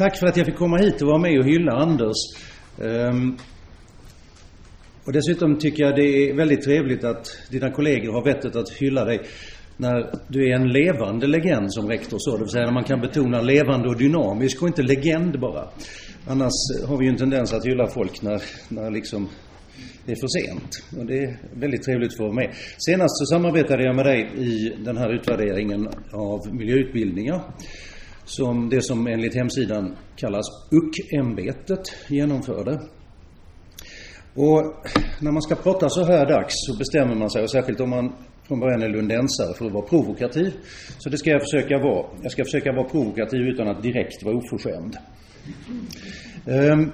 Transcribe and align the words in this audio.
tack 0.00 0.18
för 0.18 0.26
att 0.26 0.36
jag 0.36 0.46
fick 0.46 0.56
komma 0.56 0.76
hit 0.76 1.02
och 1.02 1.08
vara 1.08 1.18
med 1.18 1.38
och 1.38 1.44
hylla 1.44 1.72
Anders. 1.72 2.16
Um, 2.78 3.38
och 5.04 5.12
dessutom 5.12 5.58
tycker 5.58 5.82
jag 5.82 5.96
det 5.96 6.30
är 6.30 6.34
väldigt 6.34 6.62
trevligt 6.62 7.04
att 7.04 7.26
dina 7.50 7.70
kollegor 7.70 8.12
har 8.12 8.24
vettet 8.24 8.56
att 8.56 8.70
hylla 8.70 9.04
dig 9.04 9.20
när 9.76 10.14
du 10.28 10.50
är 10.50 10.54
en 10.54 10.68
levande 10.68 11.26
legend 11.26 11.72
som 11.72 11.88
rektor 11.88 12.16
så, 12.20 12.36
det 12.36 12.38
vill 12.38 12.48
säga 12.48 12.64
när 12.64 12.72
man 12.72 12.84
kan 12.84 13.00
betona 13.00 13.40
levande 13.40 13.88
och 13.88 13.96
dynamisk 13.96 14.62
och 14.62 14.68
inte 14.68 14.82
legend 14.82 15.40
bara. 15.40 15.68
Annars 16.26 16.52
har 16.88 16.98
vi 16.98 17.04
ju 17.04 17.10
en 17.10 17.16
tendens 17.16 17.52
att 17.52 17.66
hylla 17.66 17.86
folk 17.86 18.22
när, 18.22 18.42
när 18.68 18.90
liksom 18.90 19.28
det 20.06 20.12
är 20.12 20.16
för 20.16 20.28
sent. 20.28 20.82
Och 20.98 21.06
det 21.06 21.18
är 21.24 21.38
väldigt 21.54 21.82
trevligt 21.82 22.10
att 22.10 22.16
få 22.16 22.22
vara 22.22 22.34
med. 22.34 22.54
Senast 22.78 23.18
så 23.18 23.26
samarbetade 23.26 23.84
jag 23.84 23.96
med 23.96 24.06
dig 24.06 24.30
i 24.36 24.72
den 24.84 24.96
här 24.96 25.14
utvärderingen 25.14 25.88
av 26.12 26.54
miljöutbildningar. 26.54 27.42
Som 28.30 28.68
det 28.68 28.82
som 28.82 29.06
enligt 29.06 29.34
hemsidan 29.34 29.96
kallas 30.16 30.46
UCK-ämbetet 30.70 31.92
genomförde. 32.08 32.80
Och 34.34 34.74
när 35.20 35.32
man 35.32 35.42
ska 35.42 35.54
prata 35.54 35.88
så 35.88 36.04
här 36.04 36.26
dags 36.26 36.54
så 36.56 36.76
bestämmer 36.78 37.14
man 37.14 37.30
sig, 37.30 37.42
och 37.42 37.50
särskilt 37.50 37.80
om 37.80 37.90
man 37.90 38.12
från 38.48 38.60
början 38.60 38.82
är 38.82 38.88
lundensare, 38.88 39.54
för 39.54 39.66
att 39.66 39.72
vara 39.72 39.86
provokativ. 39.86 40.52
Så 40.98 41.08
det 41.08 41.18
ska 41.18 41.30
jag 41.30 41.40
försöka 41.40 41.78
vara. 41.78 42.06
Jag 42.22 42.32
ska 42.32 42.44
försöka 42.44 42.72
vara 42.72 42.88
provokativ 42.88 43.40
utan 43.40 43.68
att 43.68 43.82
direkt 43.82 44.22
vara 44.22 44.36
oförskämd. 44.36 44.96
Um, 46.46 46.92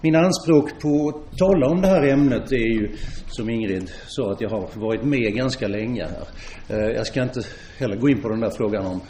mina 0.00 0.18
anspråk 0.18 0.80
på 0.80 1.08
att 1.08 1.38
tala 1.38 1.66
om 1.66 1.80
det 1.80 1.88
här 1.88 2.02
ämnet 2.02 2.52
är 2.52 2.56
ju, 2.56 2.92
som 3.26 3.50
Ingrid 3.50 3.90
sa, 4.06 4.32
att 4.32 4.40
jag 4.40 4.50
har 4.50 4.68
varit 4.74 5.04
med 5.04 5.34
ganska 5.34 5.68
länge 5.68 6.04
här. 6.04 6.28
Ehm, 6.68 6.90
jag 6.96 7.06
ska 7.06 7.22
inte 7.22 7.40
heller 7.78 7.96
gå 7.96 8.08
in 8.08 8.22
på 8.22 8.28
den 8.28 8.40
där 8.40 8.50
frågan 8.50 8.86
om 8.86 9.00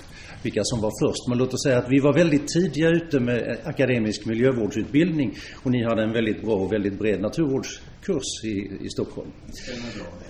vilka 0.43 0.61
som 0.65 0.81
var 0.81 0.93
först. 1.03 1.29
Men 1.29 1.39
låt 1.39 1.55
oss 1.55 1.63
säga 1.63 1.79
att 1.79 1.91
vi 1.91 2.01
var 2.01 2.13
väldigt 2.13 2.49
tidiga 2.49 2.89
ute 2.89 3.21
med 3.21 3.59
akademisk 3.65 4.27
miljövårdsutbildning 4.27 5.35
och 5.63 5.71
ni 5.71 5.85
hade 5.85 6.03
en 6.03 6.13
väldigt 6.13 6.43
bra 6.43 6.55
och 6.55 6.73
väldigt 6.73 6.99
bred 6.99 7.21
naturvårdskurs 7.21 8.45
i, 8.45 8.85
i 8.85 8.89
Stockholm. 8.89 9.31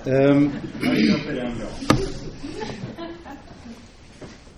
Um, 0.05 0.53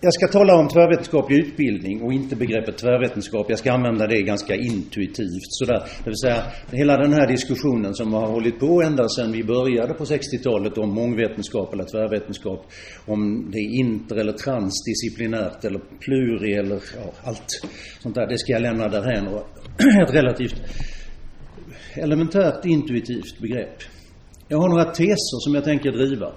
jag 0.01 0.15
ska 0.15 0.29
tala 0.29 0.55
om 0.55 0.69
tvärvetenskaplig 0.69 1.39
utbildning 1.39 2.03
och 2.03 2.13
inte 2.13 2.37
begreppet 2.37 2.79
tvärvetenskap. 2.79 3.47
Jag 3.49 3.59
ska 3.59 3.73
använda 3.73 4.07
det 4.07 4.23
ganska 4.23 4.55
intuitivt 4.55 5.49
sådär. 5.49 5.83
Det 6.05 6.11
vill 6.11 6.17
säga, 6.17 6.43
hela 6.73 6.97
den 6.97 7.13
här 7.13 7.27
diskussionen 7.27 7.95
som 7.95 8.13
har 8.13 8.27
hållit 8.27 8.61
på 8.61 8.83
ända 8.83 9.09
sedan 9.09 9.33
vi 9.33 9.45
började 9.45 9.95
på 9.95 10.05
60-talet 10.05 10.79
om 10.79 10.95
mångvetenskap 10.95 11.73
eller 11.73 11.85
tvärvetenskap. 11.85 12.67
Om 13.07 13.51
det 13.51 13.59
är 13.59 13.81
inter 13.81 14.17
eller 14.17 14.33
transdisciplinärt 14.33 15.65
eller 15.65 15.81
pluri 16.01 16.55
eller 16.55 16.81
ja, 16.97 17.13
allt 17.25 17.61
sånt 18.01 18.15
där. 18.15 18.27
Det 18.27 18.39
ska 18.39 18.53
jag 18.53 18.63
lämna 18.63 18.89
därhän. 18.89 19.29
Och 19.29 19.47
ett 20.09 20.15
relativt 20.15 20.63
elementärt 21.95 22.65
intuitivt 22.65 23.41
begrepp. 23.41 23.79
Jag 24.49 24.59
har 24.59 24.69
några 24.69 24.85
teser 24.85 25.45
som 25.45 25.55
jag 25.55 25.65
tänker 25.65 25.93
driva. 25.93 26.33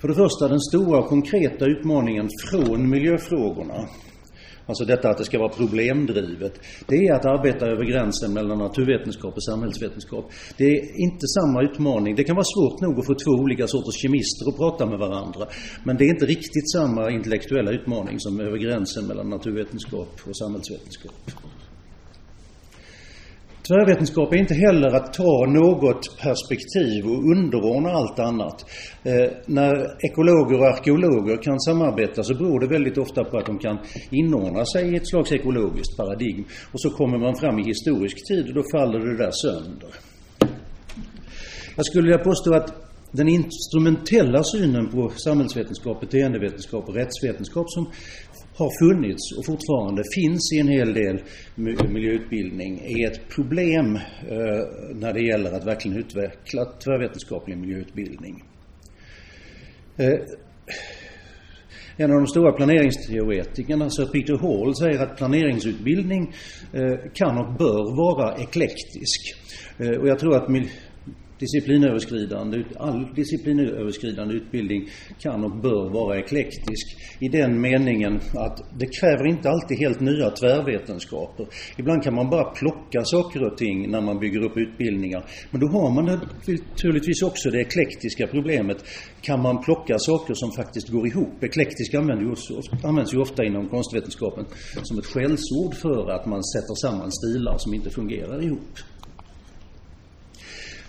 För 0.00 0.08
det 0.08 0.14
första 0.14 0.48
den 0.48 0.60
stora 0.60 0.98
och 0.98 1.08
konkreta 1.08 1.66
utmaningen 1.66 2.28
från 2.50 2.90
miljöfrågorna, 2.90 3.88
alltså 4.66 4.84
detta 4.84 5.10
att 5.10 5.18
det 5.18 5.24
ska 5.24 5.38
vara 5.38 5.48
problemdrivet, 5.48 6.54
det 6.88 6.96
är 6.96 7.14
att 7.14 7.24
arbeta 7.24 7.66
över 7.66 7.84
gränsen 7.84 8.32
mellan 8.32 8.58
naturvetenskap 8.58 9.34
och 9.34 9.44
samhällsvetenskap. 9.44 10.24
Det 10.56 10.64
är 10.64 10.80
inte 11.06 11.26
samma 11.26 11.62
utmaning. 11.62 12.16
Det 12.16 12.24
kan 12.24 12.36
vara 12.36 12.52
svårt 12.54 12.80
nog 12.80 12.98
att 12.98 13.06
få 13.06 13.14
två 13.14 13.42
olika 13.42 13.66
sorters 13.66 14.02
kemister 14.02 14.48
att 14.48 14.56
prata 14.56 14.86
med 14.86 14.98
varandra. 14.98 15.46
Men 15.84 15.96
det 15.96 16.04
är 16.04 16.08
inte 16.08 16.26
riktigt 16.26 16.72
samma 16.72 17.10
intellektuella 17.10 17.70
utmaning 17.70 18.20
som 18.20 18.40
över 18.40 18.58
gränsen 18.58 19.06
mellan 19.06 19.30
naturvetenskap 19.30 20.08
och 20.28 20.36
samhällsvetenskap. 20.36 21.14
Tvärvetenskap 23.68 24.32
är 24.32 24.36
inte 24.36 24.54
heller 24.54 24.96
att 24.96 25.12
ta 25.12 25.46
något 25.46 26.18
perspektiv 26.18 27.06
och 27.06 27.24
underordna 27.36 27.90
allt 27.90 28.18
annat. 28.18 28.64
Eh, 29.04 29.30
när 29.46 30.04
ekologer 30.06 30.58
och 30.58 30.66
arkeologer 30.66 31.42
kan 31.42 31.60
samarbeta 31.60 32.22
så 32.22 32.34
beror 32.34 32.60
det 32.60 32.66
väldigt 32.66 32.98
ofta 32.98 33.24
på 33.24 33.38
att 33.38 33.46
de 33.46 33.58
kan 33.58 33.78
inordna 34.10 34.64
sig 34.64 34.92
i 34.92 34.96
ett 34.96 35.08
slags 35.08 35.32
ekologiskt 35.32 35.96
paradigm. 35.96 36.44
Och 36.72 36.80
så 36.80 36.90
kommer 36.90 37.18
man 37.18 37.36
fram 37.36 37.58
i 37.58 37.62
historisk 37.62 38.28
tid 38.28 38.48
och 38.48 38.54
då 38.54 38.62
faller 38.72 38.98
det 38.98 39.16
där 39.16 39.30
sönder. 39.30 39.90
Jag 41.76 41.86
skulle 41.86 42.02
vilja 42.02 42.24
påstå 42.24 42.54
att 42.54 42.86
den 43.12 43.28
instrumentella 43.28 44.44
synen 44.44 44.88
på 44.88 45.08
samhällsvetenskap, 45.08 46.00
beteendevetenskap 46.00 46.88
och 46.88 46.94
rättsvetenskap 46.94 47.70
som 47.70 47.90
har 48.56 48.70
funnits 48.78 49.38
och 49.38 49.46
fortfarande 49.46 50.02
finns 50.14 50.52
i 50.52 50.58
en 50.58 50.68
hel 50.68 50.94
del 50.94 51.22
miljöutbildning 51.88 52.78
är 52.78 53.10
ett 53.10 53.28
problem 53.28 53.96
eh, 53.96 54.62
när 54.94 55.12
det 55.12 55.20
gäller 55.20 55.52
att 55.52 55.66
verkligen 55.66 55.98
utveckla 55.98 56.64
tvärvetenskaplig 56.64 57.58
miljöutbildning. 57.58 58.44
Eh, 59.96 60.18
en 61.96 62.10
av 62.10 62.16
de 62.16 62.26
stora 62.26 62.52
planeringsteoretikerna, 62.52 63.90
Sir 63.90 64.06
Peter 64.06 64.38
Hall, 64.38 64.74
säger 64.74 65.02
att 65.02 65.16
planeringsutbildning 65.16 66.34
eh, 66.72 67.12
kan 67.14 67.38
och 67.38 67.52
bör 67.58 67.96
vara 67.96 68.36
eklektisk. 68.36 69.36
Och 69.78 70.08
jag 70.08 70.18
tror 70.18 70.36
att 70.36 70.48
disciplinöverskridande, 71.38 72.64
all 72.76 73.14
disciplinöverskridande 73.14 74.34
utbildning 74.34 74.88
kan 75.18 75.44
och 75.44 75.56
bör 75.56 75.90
vara 75.92 76.18
eklektisk 76.18 76.96
i 77.20 77.28
den 77.28 77.60
meningen 77.60 78.20
att 78.34 78.78
det 78.78 78.86
kräver 79.00 79.26
inte 79.26 79.50
alltid 79.50 79.78
helt 79.78 80.00
nya 80.00 80.30
tvärvetenskaper. 80.30 81.46
Ibland 81.78 82.02
kan 82.02 82.14
man 82.14 82.30
bara 82.30 82.44
plocka 82.44 83.04
saker 83.04 83.42
och 83.42 83.56
ting 83.56 83.90
när 83.90 84.00
man 84.00 84.18
bygger 84.18 84.44
upp 84.44 84.56
utbildningar. 84.56 85.24
Men 85.50 85.60
då 85.60 85.66
har 85.66 85.90
man 85.90 86.04
naturligtvis 86.04 87.22
också 87.22 87.50
det 87.50 87.60
eklektiska 87.60 88.26
problemet. 88.26 88.84
Kan 89.20 89.42
man 89.42 89.62
plocka 89.62 89.98
saker 89.98 90.34
som 90.34 90.52
faktiskt 90.52 90.88
går 90.88 91.06
ihop? 91.06 91.44
Eklektisk 91.44 91.94
används 91.94 93.14
ju 93.14 93.20
ofta 93.20 93.44
inom 93.44 93.68
konstvetenskapen 93.68 94.44
som 94.82 94.98
ett 94.98 95.06
skällsord 95.06 95.74
för 95.74 96.10
att 96.10 96.26
man 96.26 96.44
sätter 96.44 96.74
samman 96.74 97.12
stilar 97.12 97.58
som 97.58 97.74
inte 97.74 97.90
fungerar 97.90 98.44
ihop. 98.44 98.78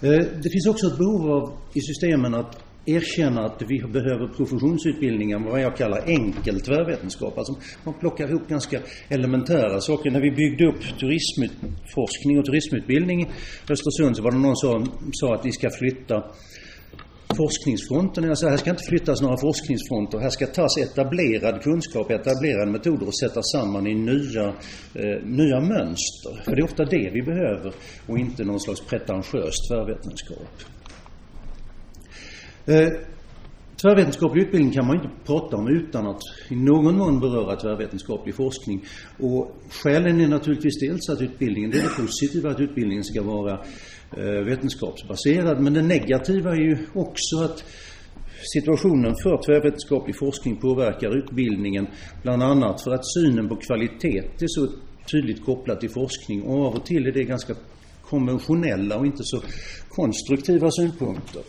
Eh, 0.02 0.26
det 0.44 0.50
finns 0.50 0.68
också 0.68 0.88
ett 0.88 0.98
behov 0.98 1.32
av 1.32 1.58
i 1.74 1.82
systemen 1.82 2.36
att 2.36 2.64
erkänna 2.86 3.46
att 3.46 3.62
vi 3.68 3.80
behöver 3.80 4.28
professionsutbildningar 4.28 5.40
med 5.40 5.52
vad 5.52 5.62
jag 5.62 5.78
kallar 5.78 6.10
enkel 6.10 6.62
tvärvetenskap. 6.62 7.38
Alltså 7.38 7.56
man 7.84 7.94
plockar 8.00 8.30
ihop 8.30 8.48
ganska 8.48 8.80
elementära 9.10 9.82
saker. 9.82 10.12
När 10.12 10.22
vi 10.22 10.32
byggde 10.32 10.68
upp 10.68 11.00
turismforskning 11.00 12.40
och 12.40 12.46
turismutbildning 12.46 13.22
i 13.22 13.28
Östersund 13.70 14.18
så 14.18 14.24
var 14.24 14.32
det 14.32 14.38
någon 14.38 14.56
som 14.56 14.92
sa 15.12 15.36
att 15.36 15.46
vi 15.46 15.52
ska 15.52 15.70
flytta 15.70 16.24
forskningsfronten. 17.36 18.24
Jag 18.24 18.38
säger, 18.38 18.52
här 18.52 18.58
ska 18.58 18.70
inte 18.70 18.90
flyttas 18.90 19.22
några 19.22 19.38
forskningsfronter. 19.38 20.20
Här 20.20 20.30
ska 20.30 20.48
tas 20.48 20.78
etablerad 20.78 21.62
kunskap, 21.62 22.12
etablerade 22.12 22.72
metoder 22.72 23.08
och 23.08 23.20
sättas 23.20 23.52
samman 23.52 23.88
i 23.88 23.96
nya, 23.96 24.48
eh, 24.94 25.24
nya 25.24 25.60
mönster. 25.60 26.44
För 26.44 26.56
det 26.56 26.62
är 26.62 26.64
ofta 26.64 26.86
det 26.86 27.12
vi 27.14 27.22
behöver 27.22 27.74
och 28.08 28.18
inte 28.18 28.44
någon 28.44 28.60
slags 28.60 28.82
pretentiös 28.82 29.56
tvärvetenskap. 29.70 30.54
Eh, 32.66 32.90
Tvärvetenskaplig 33.82 34.42
utbildning 34.42 34.74
kan 34.74 34.88
man 34.88 34.96
inte 34.96 35.10
prata 35.26 35.58
om 35.58 35.68
utan 35.68 36.08
att 36.08 36.22
i 36.50 36.56
någon 36.56 36.98
mån 36.98 37.20
beröra 37.20 37.56
tvärvetenskaplig 37.56 38.36
forskning. 38.36 38.86
Och 39.20 39.56
skälen 39.70 40.22
är 40.22 40.28
naturligtvis 40.28 40.80
dels 40.80 41.10
att 41.10 41.22
utbildningen, 41.22 41.72
det 41.72 41.78
är 41.78 41.84
det 41.84 42.02
positiva 42.02 42.50
att 42.50 42.60
utbildningen 42.60 43.04
ska 43.04 43.24
vara 43.24 43.54
Eh, 43.54 43.64
Eh, 44.12 44.46
vetenskapsbaserad. 44.46 45.62
Men 45.62 45.74
det 45.74 45.82
negativa 45.82 46.52
är 46.52 46.60
ju 46.60 46.78
också 46.94 47.38
att 47.44 47.64
situationen 48.54 49.16
för 49.24 49.44
tvärvetenskaplig 49.46 50.18
forskning 50.20 50.58
påverkar 50.58 51.18
utbildningen. 51.18 51.88
Bland 52.24 52.44
annat 52.44 52.82
för 52.82 52.92
att 52.92 53.06
synen 53.14 53.50
på 53.50 53.56
kvalitet 53.56 54.24
är 54.42 54.48
så 54.48 54.68
tydligt 55.12 55.46
kopplad 55.46 55.80
till 55.80 55.90
forskning 55.90 56.44
och 56.44 56.66
av 56.66 56.76
och 56.76 56.86
till 56.86 57.08
är 57.08 57.12
det 57.12 57.24
ganska 57.24 57.56
konventionella 58.02 58.98
och 58.98 59.06
inte 59.06 59.24
så 59.24 59.42
konstruktiva 59.90 60.72
synpunkter. 60.72 61.42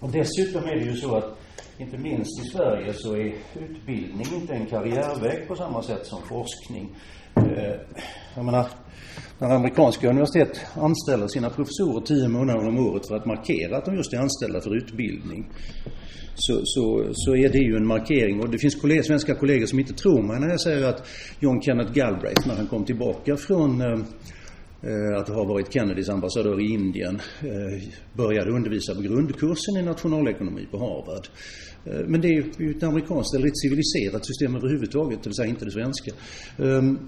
Och 0.00 0.10
dessutom 0.12 0.64
är 0.64 0.74
det 0.74 0.84
ju 0.84 0.96
så 0.96 1.16
att 1.16 1.38
inte 1.78 1.98
minst 1.98 2.44
i 2.44 2.48
Sverige 2.48 2.92
så 2.94 3.16
är 3.16 3.34
utbildning 3.60 4.26
inte 4.34 4.54
en 4.54 4.66
karriärväg 4.66 5.48
på 5.48 5.56
samma 5.56 5.82
sätt 5.82 6.06
som 6.06 6.22
forskning. 6.22 6.96
Eh, 7.38 7.80
jag 8.34 8.44
menar, 8.44 8.66
när 9.38 9.50
amerikanska 9.50 10.08
universitet 10.08 10.60
anställer 10.74 11.28
sina 11.28 11.50
professorer 11.50 12.00
tio 12.00 12.28
månader 12.28 12.68
om 12.68 12.78
året 12.78 13.08
för 13.08 13.16
att 13.16 13.26
markera 13.26 13.76
att 13.76 13.84
de 13.84 13.96
just 13.96 14.12
är 14.12 14.18
anställda 14.18 14.60
för 14.60 14.76
utbildning. 14.76 15.46
Så, 16.34 16.60
så, 16.64 17.04
så 17.12 17.36
är 17.36 17.48
det 17.48 17.58
ju 17.58 17.76
en 17.76 17.86
markering. 17.86 18.40
Och 18.40 18.50
det 18.50 18.58
finns 18.58 18.74
kollegor, 18.74 19.02
svenska 19.02 19.34
kollegor 19.34 19.66
som 19.66 19.78
inte 19.78 19.94
tror 19.94 20.22
mig 20.22 20.40
när 20.40 20.48
jag 20.48 20.60
säger 20.60 20.88
att 20.88 21.08
John 21.40 21.62
Kenneth 21.62 21.92
Galbraith, 21.92 22.48
när 22.48 22.54
han 22.54 22.66
kom 22.66 22.84
tillbaka 22.84 23.36
från 23.36 23.80
eh, 23.80 23.98
eh 24.82 25.20
att 25.20 25.28
ha 25.28 25.44
varit 25.44 25.72
Kennedys 25.72 26.08
ambassadör 26.08 26.60
i 26.60 26.72
Indien, 26.72 27.20
eh, 27.40 27.82
började 28.12 28.50
undervisa 28.50 28.94
på 28.94 29.00
grundkursen 29.00 29.76
i 29.76 29.82
nationalekonomi 29.82 30.66
på 30.70 30.78
Harvard. 30.78 31.26
Eh, 31.84 32.00
men 32.06 32.20
det 32.20 32.28
är 32.28 32.62
ju 32.62 32.70
ett 32.70 32.82
amerikanskt 32.82 33.34
eller 33.34 33.46
ett 33.46 33.58
civiliserat 33.58 34.26
system 34.26 34.56
överhuvudtaget, 34.56 35.22
det 35.22 35.28
vill 35.28 35.36
säga 35.36 35.48
inte 35.48 35.64
det 35.64 35.70
svenska. 35.70 36.10
Ehm, 36.58 36.98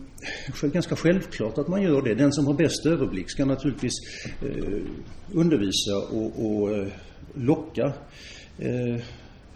ganska 0.62 0.96
självklart 0.96 1.58
att 1.58 1.68
man 1.68 1.82
gör 1.82 2.02
det. 2.02 2.14
Den 2.14 2.32
som 2.32 2.46
har 2.46 2.54
bäst 2.54 2.86
överblick 2.86 3.30
ska 3.30 3.44
naturligtvis 3.44 3.94
eh, 4.42 4.82
undervisa 5.32 5.96
och 6.08 6.76
eh, 6.76 6.86
locka 7.34 7.92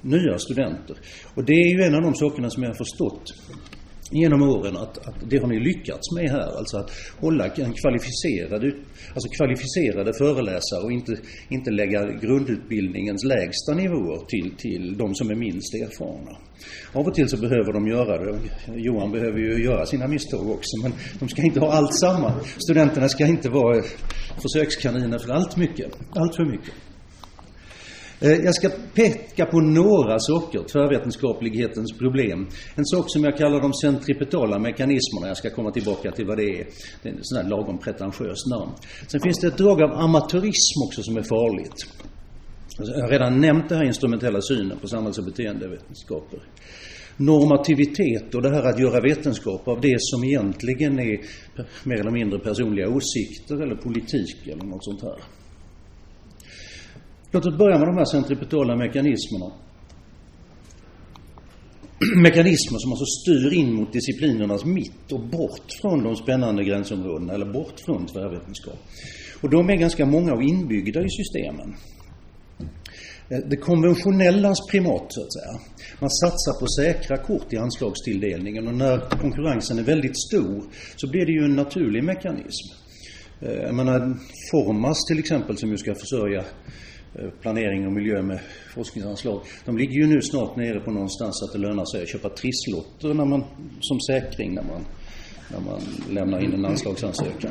nya 0.00 0.38
studenter. 0.38 0.96
Och 1.34 1.44
det 1.44 1.52
är 1.52 1.76
ju 1.76 1.82
en 1.82 1.94
av 1.94 2.02
de 2.02 2.14
sakerna 2.14 2.50
som 2.50 2.62
jag 2.62 2.70
har 2.70 2.75
förstått 2.75 3.34
genom 4.14 4.43
åren 4.43 4.76
att, 4.76 5.08
att 5.08 5.31
det 5.31 5.38
har 5.38 5.49
ni 5.49 5.61
lyckats 5.61 6.12
med 6.12 6.31
här. 6.31 6.58
Alltså 6.58 6.76
att 6.76 6.90
hålla 7.20 7.44
en 7.46 7.72
kvalificerad, 7.72 8.64
alltså 9.14 9.28
kvalificerade 9.38 10.12
föreläsare 10.19 10.82
och 10.84 10.93
inte, 10.93 11.16
inte 11.49 11.70
lägga 11.70 12.00
grundutbildningens 12.05 13.25
lägsta 13.25 13.75
nivåer 13.75 14.25
till, 14.28 14.55
till 14.58 14.96
de 14.99 15.14
som 15.14 15.31
är 15.31 15.34
minst 15.34 15.75
erfarna. 15.75 16.38
Av 16.93 17.06
och 17.06 17.14
till 17.14 17.28
så 17.28 17.37
behöver 17.37 17.72
de 17.72 17.87
göra 17.87 18.25
det. 18.25 18.38
Johan 18.76 19.12
behöver 19.12 19.38
ju 19.38 19.64
göra 19.64 19.87
sina 19.87 20.06
misstag 20.08 20.50
också 20.50 20.76
men 20.82 20.93
de 21.20 21.28
ska 21.28 21.43
inte 21.43 21.60
ha 21.60 21.72
allt 21.72 21.94
samma. 21.94 22.32
Studenterna 22.58 23.08
ska 23.08 23.26
inte 23.26 23.49
vara 23.50 23.82
försökskaniner 24.43 25.19
för 25.19 25.32
allt 25.32 25.56
mycket, 25.56 25.93
allt 26.10 26.37
för 26.37 26.44
mycket. 26.44 26.75
Eh, 28.25 28.44
jag 28.44 28.55
ska 28.55 28.69
peka 28.94 29.47
på 29.47 29.61
några 29.61 30.19
saker, 30.19 30.62
tvärvetenskaplighetens 30.73 31.99
problem. 31.99 32.49
En 32.75 32.85
sak 32.85 33.05
som 33.09 33.25
jag 33.25 33.37
kallar 33.37 33.61
de 33.61 33.73
centripetala 33.73 34.59
mekanismerna, 34.59 35.26
jag 35.29 35.37
ska 35.37 35.50
komma 35.50 35.71
tillbaka 35.71 36.11
till 36.11 36.26
vad 36.26 36.37
det 36.37 36.61
är. 36.61 36.67
Det 37.03 37.09
är 37.09 37.12
en 37.12 37.19
sån 37.23 37.43
här 37.43 37.50
lagom 37.50 37.79
pretentiös 37.79 38.47
namn. 38.47 38.73
Sen 39.06 39.21
finns 39.21 39.38
det 39.41 39.47
ett 39.47 39.59
drag 39.59 39.82
av 39.82 39.93
amatörism 39.93 40.79
också 40.87 41.03
som 41.03 41.17
är 41.17 41.23
farligt. 41.23 41.79
Alltså, 42.79 42.94
jag 42.94 43.03
har 43.03 43.11
redan 43.11 43.41
nämnt 43.41 43.69
den 43.69 43.79
här 43.79 43.85
instrumentella 43.85 44.41
synen 44.41 44.79
på 44.79 44.88
samhälls 44.88 45.19
och 45.19 45.25
beteendevetenskaper. 45.25 46.41
Normativitet 47.17 48.35
och 48.35 48.43
det 48.43 48.50
här 48.50 48.65
att 48.70 48.81
göra 48.81 49.00
vetenskap 49.00 49.69
av 49.69 49.81
det 49.81 49.97
som 49.99 50.25
egentligen 50.25 50.99
är 50.99 51.20
mer 51.85 52.00
eller 52.00 52.11
mindre 52.11 52.38
personliga 52.38 52.88
åsikter 52.88 53.62
eller 53.62 53.77
politik 53.77 54.47
eller 54.47 54.65
något 54.65 54.85
sånt 54.85 55.03
här. 55.03 55.33
Låt 57.34 57.46
oss 57.46 57.58
börja 57.58 57.78
med 57.78 57.88
de 57.88 57.96
här 57.96 58.04
centripetala 58.04 58.76
mekanismerna. 58.76 59.52
Mekanismer 62.16 62.78
som 62.78 62.90
alltså 62.92 63.04
styr 63.04 63.52
in 63.52 63.72
mot 63.72 63.92
disciplinernas 63.92 64.64
mitt 64.64 65.12
och 65.12 65.20
bort 65.20 65.69
från 65.81 66.04
de 66.04 66.16
spännande 66.16 66.64
gränsområdena 66.64 67.32
eller 67.32 67.52
bort 67.52 67.81
från 67.84 68.06
tvärvetenskap. 68.06 68.78
Och 69.40 69.50
de 69.50 69.70
är 69.70 69.76
ganska 69.76 70.06
många 70.06 70.32
och 70.32 70.42
inbyggda 70.42 71.00
i 71.04 71.08
systemen. 71.10 71.75
Eh, 73.28 73.38
det 73.50 73.56
konventionellas 73.56 74.58
primat, 74.70 75.06
så 75.08 75.20
att 75.22 75.32
säga. 75.32 75.60
Man 76.00 76.10
satsar 76.10 76.60
på 76.60 76.66
säkra 76.66 77.16
kort 77.16 77.52
i 77.52 77.56
anslagstilldelningen 77.56 78.69
och 78.69 78.75
när 78.75 78.98
konkurrensen 78.98 79.78
är 79.78 79.82
väldigt 79.82 80.20
stor 80.28 80.62
så 80.96 81.10
blir 81.10 81.26
det 81.26 81.32
ju 81.32 81.44
en 81.44 81.56
naturlig 81.56 82.04
mekanism. 82.04 82.66
Eh, 83.40 83.52
jag 83.52 83.75
menar, 83.75 84.16
Formas 84.50 84.98
till 85.08 85.19
exempel 85.19 85.58
som 85.58 85.70
ju 85.70 85.76
ska 85.76 85.94
försörja 85.94 86.44
Eh, 87.19 87.31
planering 87.43 87.87
och 87.87 87.93
miljö 87.93 88.22
med 88.22 88.40
forskningsanslag. 88.75 89.40
De 89.64 89.78
ligger 89.78 89.93
ju 89.93 90.06
nu 90.06 90.22
snart 90.22 90.56
nere 90.56 90.81
på 90.81 90.90
någonstans 90.90 91.43
att 91.43 91.52
det 91.52 91.58
lönar 91.58 91.84
sig 91.84 92.02
att 92.02 92.08
köpa 92.08 92.28
trisslotter 92.28 93.14
när 93.14 93.25
man, 93.25 93.44
som 93.81 94.00
säkring 94.00 94.55
när 94.55 94.62
man, 94.62 94.84
när 95.52 95.61
man 95.61 95.81
lämnar 96.11 96.44
in 96.44 96.52
en 96.52 96.64
anslagsansökan. 96.64 97.50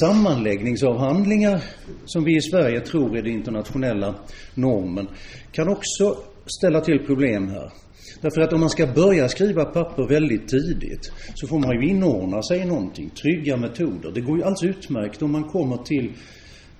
Sammanläggningsavhandlingar, 0.00 1.64
som 2.04 2.24
vi 2.24 2.36
i 2.36 2.40
Sverige 2.40 2.80
tror 2.80 3.16
är 3.16 3.22
den 3.22 3.32
internationella 3.32 4.14
normen, 4.54 5.08
kan 5.52 5.68
också 5.68 6.16
ställa 6.46 6.80
till 6.80 7.06
problem 7.06 7.48
här. 7.48 7.72
Därför 8.20 8.40
att 8.40 8.52
om 8.52 8.60
man 8.60 8.70
ska 8.70 8.86
börja 8.86 9.28
skriva 9.28 9.64
papper 9.64 10.08
väldigt 10.08 10.48
tidigt 10.48 11.12
så 11.34 11.46
får 11.46 11.58
man 11.58 11.82
ju 11.82 11.88
inordna 11.88 12.42
sig 12.42 12.60
i 12.60 12.64
någonting, 12.64 13.10
trygga 13.10 13.56
metoder. 13.56 14.12
Det 14.14 14.20
går 14.20 14.38
ju 14.38 14.44
alldeles 14.44 14.76
utmärkt 14.76 15.22
om 15.22 15.32
man 15.32 15.44
kommer 15.44 15.76
till 15.76 16.12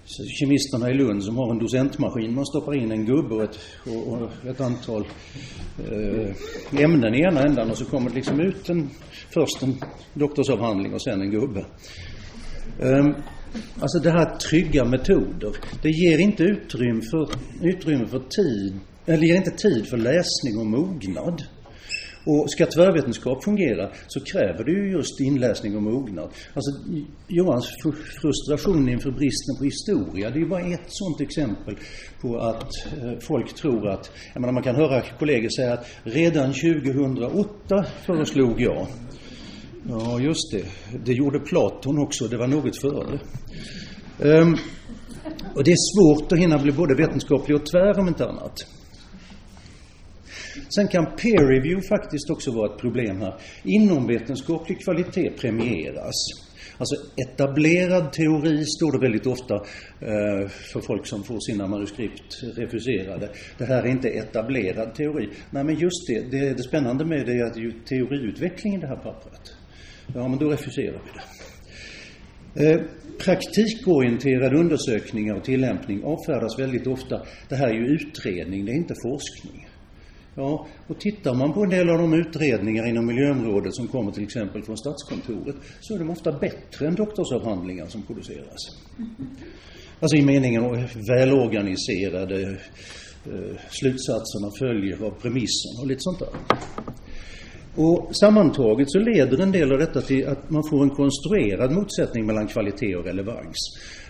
kemisterna 0.07 0.91
i 0.91 0.95
Lund 0.95 1.25
som 1.25 1.37
har 1.37 1.51
en 1.51 1.59
docentmaskin. 1.59 2.35
Man 2.35 2.47
stoppar 2.47 2.77
in 2.77 2.93
en 2.93 3.05
gubbe 3.05 3.35
och 3.35 3.43
ett, 3.43 3.59
och, 3.87 4.13
och 4.13 4.47
ett 4.47 4.61
antal 4.61 5.07
eh, 5.79 6.83
ämnen 6.85 7.15
i 7.15 7.21
ena 7.21 7.43
ändan 7.43 7.71
och 7.71 7.79
så 7.79 7.85
kommer 7.85 8.11
det 8.11 8.17
liksom 8.17 8.41
ut 8.41 8.69
en, 8.69 8.91
först 9.35 9.63
en 9.63 9.75
doktorsavhandling 10.15 10.95
och 10.95 11.03
sen 11.03 11.21
en 11.21 11.31
gubbe. 11.31 11.67
Um, 12.81 13.15
alltså 13.81 13.99
det 13.99 14.11
här 14.11 14.37
trygga 14.37 14.85
metoder, 14.85 15.53
det 15.83 15.91
ger 15.91 16.19
inte 16.19 16.43
utrymme 16.43 17.03
för, 17.11 17.29
utrymme 17.63 18.07
för 18.07 18.19
tid, 18.19 18.81
eller 19.07 19.23
ger 19.23 19.37
inte 19.37 19.51
tid 19.51 19.87
för 19.87 19.97
läsning 19.97 20.59
och 20.59 20.67
mognad. 20.67 21.43
Och 22.25 22.51
ska 22.51 22.67
tvärvetenskap 22.67 23.45
fungera 23.45 23.91
så 24.07 24.21
kräver 24.21 24.65
det 24.65 24.73
ju 24.73 24.91
just 24.91 25.21
inläsning 25.21 25.77
och 25.77 25.83
mognad. 25.83 26.29
Alltså 26.55 26.71
Johans 27.29 27.67
frustration 28.21 28.89
inför 28.89 29.11
bristen 29.11 29.57
på 29.59 29.65
historia, 29.65 30.31
det 30.31 30.37
är 30.37 30.41
ju 30.41 30.49
bara 30.49 30.61
ett 30.61 30.87
sådant 30.87 31.21
exempel 31.21 31.77
på 32.21 32.39
att 32.39 32.71
eh, 32.87 33.19
folk 33.21 33.55
tror 33.55 33.89
att, 33.89 34.11
jag 34.35 34.41
menar 34.41 34.53
man 34.53 34.63
kan 34.63 34.77
höra 34.77 35.03
kollegor 35.19 35.49
säga 35.49 35.73
att 35.73 35.87
redan 36.03 36.53
2008 36.53 37.85
föreslog 38.07 38.61
jag 38.61 38.87
Ja, 39.89 40.21
just 40.21 40.53
det. 40.53 40.65
Det 41.05 41.13
gjorde 41.13 41.41
Platon 41.41 41.99
också. 41.99 42.29
Det 42.29 42.37
var 42.37 42.47
något 42.47 42.81
före. 42.81 43.21
Um, 44.19 44.57
och 45.55 45.65
det 45.65 45.71
är 45.71 45.77
svårt 45.95 46.33
att 46.33 46.39
hinna 46.39 46.59
bli 46.59 46.73
både 46.73 46.95
vetenskaplig 46.95 47.57
och 47.57 47.67
tvär 47.67 47.99
om 47.99 48.09
inte 48.09 48.29
annat. 48.29 48.67
Sen 50.69 50.89
kan 50.89 51.05
peer 51.05 51.47
review 51.47 51.89
faktiskt 51.89 52.31
också 52.31 52.51
vara 52.53 52.75
ett 52.75 52.81
problem 52.81 53.21
här. 53.21 53.35
Inomvetenskaplig 53.65 54.85
kvalitet 54.85 55.31
premieras. 55.31 56.45
Alltså 56.79 56.95
etablerad 57.17 58.13
teori 58.13 58.65
står 58.65 58.93
det 58.93 58.99
väldigt 58.99 59.27
ofta 59.27 59.55
eh, 59.55 60.49
för 60.49 60.81
folk 60.81 61.07
som 61.07 61.25
får 61.25 61.39
sina 61.41 61.67
manuskript 61.67 62.43
refuserade. 62.57 63.29
Det 63.59 63.65
här 63.65 63.83
är 63.83 63.87
inte 63.87 64.09
etablerad 64.09 64.95
teori. 64.95 65.29
Nej 65.51 65.65
men 65.65 65.75
just 65.79 66.07
det, 66.09 66.31
det, 66.31 66.55
det 66.55 66.63
spännande 66.63 67.05
med 67.05 67.27
det 67.27 67.33
är 67.33 67.45
att 67.45 67.55
det 67.55 67.61
är 67.61 67.65
ju 67.65 67.73
teoriutveckling 67.73 68.75
i 68.75 68.79
det 68.79 68.87
här 68.87 68.97
pappret. 68.97 69.57
Ja 70.15 70.29
men 70.29 70.39
då 70.39 70.49
refuserar 70.51 71.03
vi 71.05 71.11
det. 71.15 71.25
Eh, 72.57 72.81
praktikorienterade 73.19 74.59
undersökningar 74.59 75.35
och 75.35 75.45
tillämpning 75.45 76.05
avfärdas 76.05 76.59
väldigt 76.59 76.87
ofta. 76.87 77.23
Det 77.49 77.57
här 77.57 77.69
är 77.69 77.75
ju 77.75 77.87
utredning, 77.87 78.65
det 78.65 78.73
är 78.73 78.77
inte 78.77 78.95
forskning. 79.03 79.64
Ja, 80.37 80.67
och 80.87 81.01
tittar 81.01 81.35
man 81.35 81.53
på 81.53 81.63
en 81.65 81.71
del 81.71 81.91
av 81.91 81.99
de 81.99 82.15
utredningar 82.15 82.89
inom 82.89 83.07
miljöområdet 83.07 83.75
som 83.75 83.89
kommer 83.89 84.13
till 84.13 84.23
exempel 84.23 84.63
från 84.63 84.77
Statskontoret 84.77 85.57
så 85.81 85.95
är 85.95 85.99
de 85.99 86.11
ofta 86.11 86.33
bättre 86.33 86.87
än 86.87 86.95
doktorsavhandlingar 86.95 87.87
som 87.87 88.03
produceras. 88.03 88.59
Alltså 90.01 90.17
i 90.17 90.23
meningen 90.23 90.63
välorganiserade, 91.09 92.43
eh, 93.27 93.57
slutsatserna 93.71 94.51
följer 94.59 95.07
av 95.07 95.11
premissen 95.11 95.81
och 95.81 95.87
lite 95.87 96.01
sånt 96.01 96.19
där. 96.19 96.29
Och 97.77 98.17
sammantaget 98.17 98.91
så 98.91 98.99
leder 98.99 99.43
en 99.43 99.53
del 99.53 99.73
av 99.73 99.79
detta 99.79 100.01
till 100.01 100.29
att 100.29 100.51
man 100.51 100.63
får 100.71 100.83
en 100.83 100.91
konstruerad 100.91 101.73
motsättning 101.73 102.27
mellan 102.27 102.47
kvalitet 102.47 102.97
och 102.97 103.05
relevans. 103.05 103.57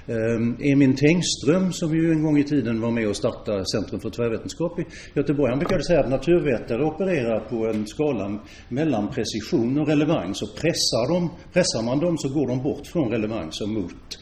Ehm, 0.06 0.16
um, 0.16 0.56
Emin 0.60 0.96
Tengström, 0.96 1.72
som 1.72 1.96
ju 1.96 2.12
en 2.12 2.22
gång 2.22 2.38
i 2.38 2.44
tiden 2.44 2.80
var 2.80 2.90
med 2.90 3.08
och 3.08 3.16
startade 3.16 3.66
Centrum 3.66 4.00
för 4.00 4.10
tvärvetenskap 4.10 4.78
i 4.78 4.84
Göteborg, 5.14 5.50
han 5.50 5.58
brukade 5.58 5.84
säga 5.84 6.00
att 6.00 6.10
naturvetare 6.10 6.84
opererar 6.84 7.40
på 7.40 7.66
en 7.66 7.86
skala 7.86 8.40
mellan 8.68 9.08
precision 9.08 9.78
och 9.78 9.88
relevans. 9.88 10.42
Och 10.42 10.54
pressar, 10.54 11.14
dem, 11.14 11.30
pressar 11.52 11.82
man 11.82 12.00
dem 12.00 12.18
så 12.18 12.28
går 12.28 12.48
de 12.48 12.62
bort 12.62 12.86
från 12.86 13.10
relevans 13.10 13.60
och 13.60 13.68
mot 13.68 14.18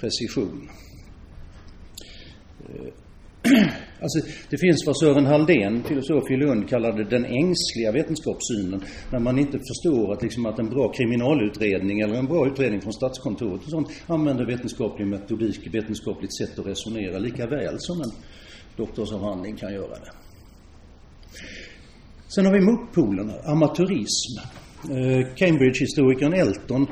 precision. 0.00 0.68
Ehm, 2.68 2.90
Alltså, 4.02 4.28
det 4.50 4.58
finns 4.58 4.86
vad 4.86 4.98
Sören 4.98 5.26
Halldén, 5.26 5.82
filosof 5.84 6.30
i 6.30 6.36
Lund, 6.36 6.68
kallade 6.68 7.04
den 7.04 7.24
ängsliga 7.24 7.92
vetenskapssynen. 7.92 8.82
När 9.10 9.18
man 9.18 9.38
inte 9.38 9.58
förstår 9.58 10.12
att, 10.12 10.22
liksom, 10.22 10.46
att 10.46 10.58
en 10.58 10.70
bra 10.70 10.92
kriminalutredning 10.92 12.00
eller 12.00 12.14
en 12.14 12.26
bra 12.26 12.46
utredning 12.46 12.80
från 12.80 12.92
Statskontoret 12.92 13.64
och 13.64 13.70
sånt 13.70 13.88
använder 14.06 14.46
vetenskaplig 14.46 15.06
metodik, 15.06 15.74
vetenskapligt 15.74 16.36
sätt 16.36 16.58
att 16.58 16.66
resonera 16.66 17.18
lika 17.18 17.46
väl 17.46 17.74
som 17.78 18.00
en 18.00 18.10
doktorsavhandling 18.76 19.56
kan 19.56 19.72
göra 19.74 19.94
det. 19.94 20.12
Sen 22.28 22.46
har 22.46 22.52
vi 22.52 22.60
motpolen, 22.60 23.32
amatörism. 23.44 24.38
Eh, 24.90 25.34
Cambridge-historikern 25.34 26.32
Elton 26.32 26.86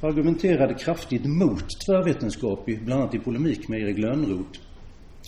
argumenterade 0.00 0.74
kraftigt 0.74 1.26
mot 1.26 1.64
tvärvetenskap, 1.86 2.66
bland 2.66 3.00
annat 3.02 3.14
i 3.14 3.18
polemik 3.18 3.68
med 3.68 3.80
Erik 3.80 3.98
Lönnroth. 3.98 4.65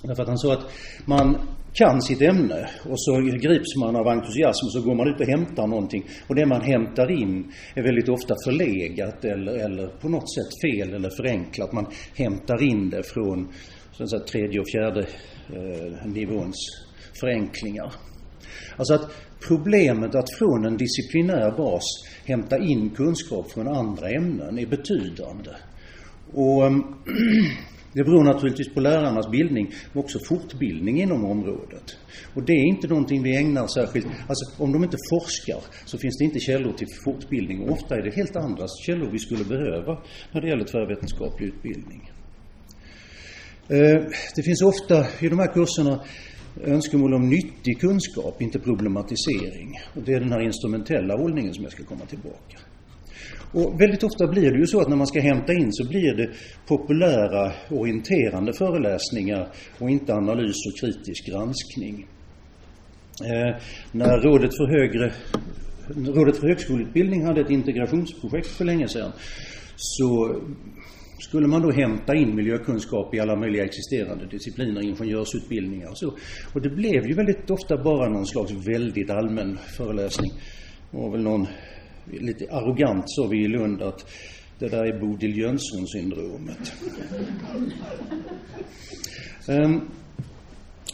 Därför 0.02 0.22
att 0.22 0.28
han 0.28 0.38
sa 0.38 0.52
att 0.52 0.70
man 1.04 1.38
kan 1.74 2.02
sitt 2.02 2.22
ämne 2.22 2.68
och 2.84 3.00
så 3.00 3.16
grips 3.16 3.76
man 3.80 3.96
av 3.96 4.08
entusiasm 4.08 4.66
och 4.66 4.72
så 4.72 4.80
går 4.80 4.94
man 4.94 5.08
ut 5.08 5.20
och 5.20 5.26
hämtar 5.26 5.66
någonting 5.66 6.04
och 6.28 6.34
det 6.34 6.46
man 6.46 6.60
hämtar 6.60 7.10
in 7.10 7.52
är 7.74 7.82
väldigt 7.82 8.08
ofta 8.08 8.34
förlegat 8.44 9.24
eller, 9.24 9.52
eller 9.52 9.86
på 9.86 10.08
något 10.08 10.34
sätt 10.34 10.60
fel 10.62 10.94
eller 10.94 11.10
förenklat. 11.10 11.72
Man 11.72 11.86
hämtar 12.16 12.62
in 12.62 12.90
det 12.90 13.02
från 13.02 13.48
så 13.92 14.02
att 14.02 14.10
säga, 14.10 14.22
tredje 14.22 14.60
och 14.60 14.68
fjärde 14.68 15.00
eh, 15.00 16.06
nivåns 16.06 16.86
förenklingar. 17.20 17.92
Alltså 18.76 18.94
att 18.94 19.10
problemet 19.48 20.14
att 20.14 20.30
från 20.38 20.64
en 20.64 20.76
disciplinär 20.76 21.56
bas 21.56 21.82
hämta 22.24 22.58
in 22.58 22.90
kunskap 22.90 23.50
från 23.50 23.68
andra 23.68 24.08
ämnen 24.10 24.58
är 24.58 24.66
betydande. 24.66 25.50
Och 26.32 26.66
ehm, 26.66 26.82
det 27.98 28.04
beror 28.04 28.24
naturligtvis 28.24 28.74
på 28.74 28.80
lärarnas 28.80 29.30
bildning, 29.30 29.70
men 29.92 30.02
också 30.04 30.18
fortbildning 30.28 31.02
inom 31.02 31.24
området. 31.24 31.96
Och 32.34 32.42
det 32.42 32.52
är 32.52 32.66
inte 32.66 32.88
någonting 32.88 33.22
vi 33.22 33.36
ägnar 33.36 33.66
särskilt, 33.66 34.06
alltså 34.28 34.62
om 34.62 34.72
de 34.72 34.84
inte 34.84 34.96
forskar 35.10 35.60
så 35.84 35.98
finns 35.98 36.18
det 36.18 36.24
inte 36.24 36.40
källor 36.40 36.72
till 36.72 36.86
fortbildning 37.04 37.60
och 37.60 37.70
ofta 37.70 37.94
är 37.94 38.02
det 38.02 38.16
helt 38.16 38.36
andra 38.36 38.66
källor 38.86 39.10
vi 39.10 39.18
skulle 39.18 39.44
behöva 39.44 40.02
när 40.32 40.40
det 40.40 40.48
gäller 40.48 40.64
tvärvetenskaplig 40.64 41.46
utbildning. 41.48 42.10
Eh, 43.68 44.00
det 44.36 44.42
finns 44.42 44.62
ofta 44.62 45.06
i 45.20 45.28
de 45.28 45.38
här 45.38 45.52
kurserna 45.52 46.00
önskemål 46.64 47.14
om 47.14 47.28
nyttig 47.28 47.80
kunskap, 47.80 48.42
inte 48.42 48.58
problematisering. 48.58 49.80
Och 49.94 50.02
det 50.02 50.12
är 50.12 50.20
den 50.20 50.32
här 50.32 50.40
instrumentella 50.40 51.16
hållningen 51.16 51.54
som 51.54 51.64
jag 51.64 51.72
ska 51.72 51.84
komma 51.84 52.06
tillbaka. 52.06 52.58
Och 53.52 53.80
väldigt 53.80 54.02
ofta 54.02 54.26
blir 54.26 54.52
det 54.52 54.58
ju 54.58 54.66
så 54.66 54.80
att 54.80 54.88
när 54.88 54.96
man 54.96 55.06
ska 55.06 55.20
hämta 55.20 55.52
in 55.52 55.72
så 55.72 55.88
blir 55.88 56.14
det 56.14 56.30
populära 56.66 57.52
orienterande 57.70 58.52
föreläsningar 58.52 59.48
och 59.78 59.90
inte 59.90 60.14
analys 60.14 60.56
och 60.66 60.80
kritisk 60.80 61.26
granskning. 61.26 62.06
Eh, 63.24 63.56
när 63.92 64.18
Rådet 64.18 64.56
för, 64.56 64.66
högre, 64.66 65.12
Rådet 66.14 66.36
för 66.36 66.48
högskoleutbildning 66.48 67.24
hade 67.24 67.40
ett 67.40 67.50
integrationsprojekt 67.50 68.46
för 68.46 68.64
länge 68.64 68.88
sedan 68.88 69.12
så 69.76 70.40
skulle 71.18 71.46
man 71.46 71.62
då 71.62 71.70
hämta 71.70 72.14
in 72.14 72.36
miljökunskap 72.36 73.14
i 73.14 73.20
alla 73.20 73.36
möjliga 73.36 73.64
existerande 73.64 74.26
discipliner, 74.26 74.82
ingenjörsutbildningar 74.82 75.90
och 75.90 75.98
så. 75.98 76.08
Och 76.54 76.62
det 76.62 76.70
blev 76.70 77.06
ju 77.06 77.14
väldigt 77.14 77.50
ofta 77.50 77.82
bara 77.84 78.08
någon 78.08 78.26
slags 78.26 78.52
väldigt 78.68 79.10
allmän 79.10 79.58
föreläsning. 79.76 80.30
Det 80.90 80.96
var 80.96 81.10
väl 81.10 81.22
någon 81.22 81.46
lite 82.12 82.44
arrogant 82.50 83.04
sa 83.06 83.26
vi 83.26 83.44
i 83.44 83.48
Lund 83.48 83.82
att 83.82 84.06
det 84.58 84.68
där 84.68 84.84
är 84.84 85.00
Bodil 85.00 85.38
Jönsson-syndromet. 85.38 86.72
um, 89.48 89.90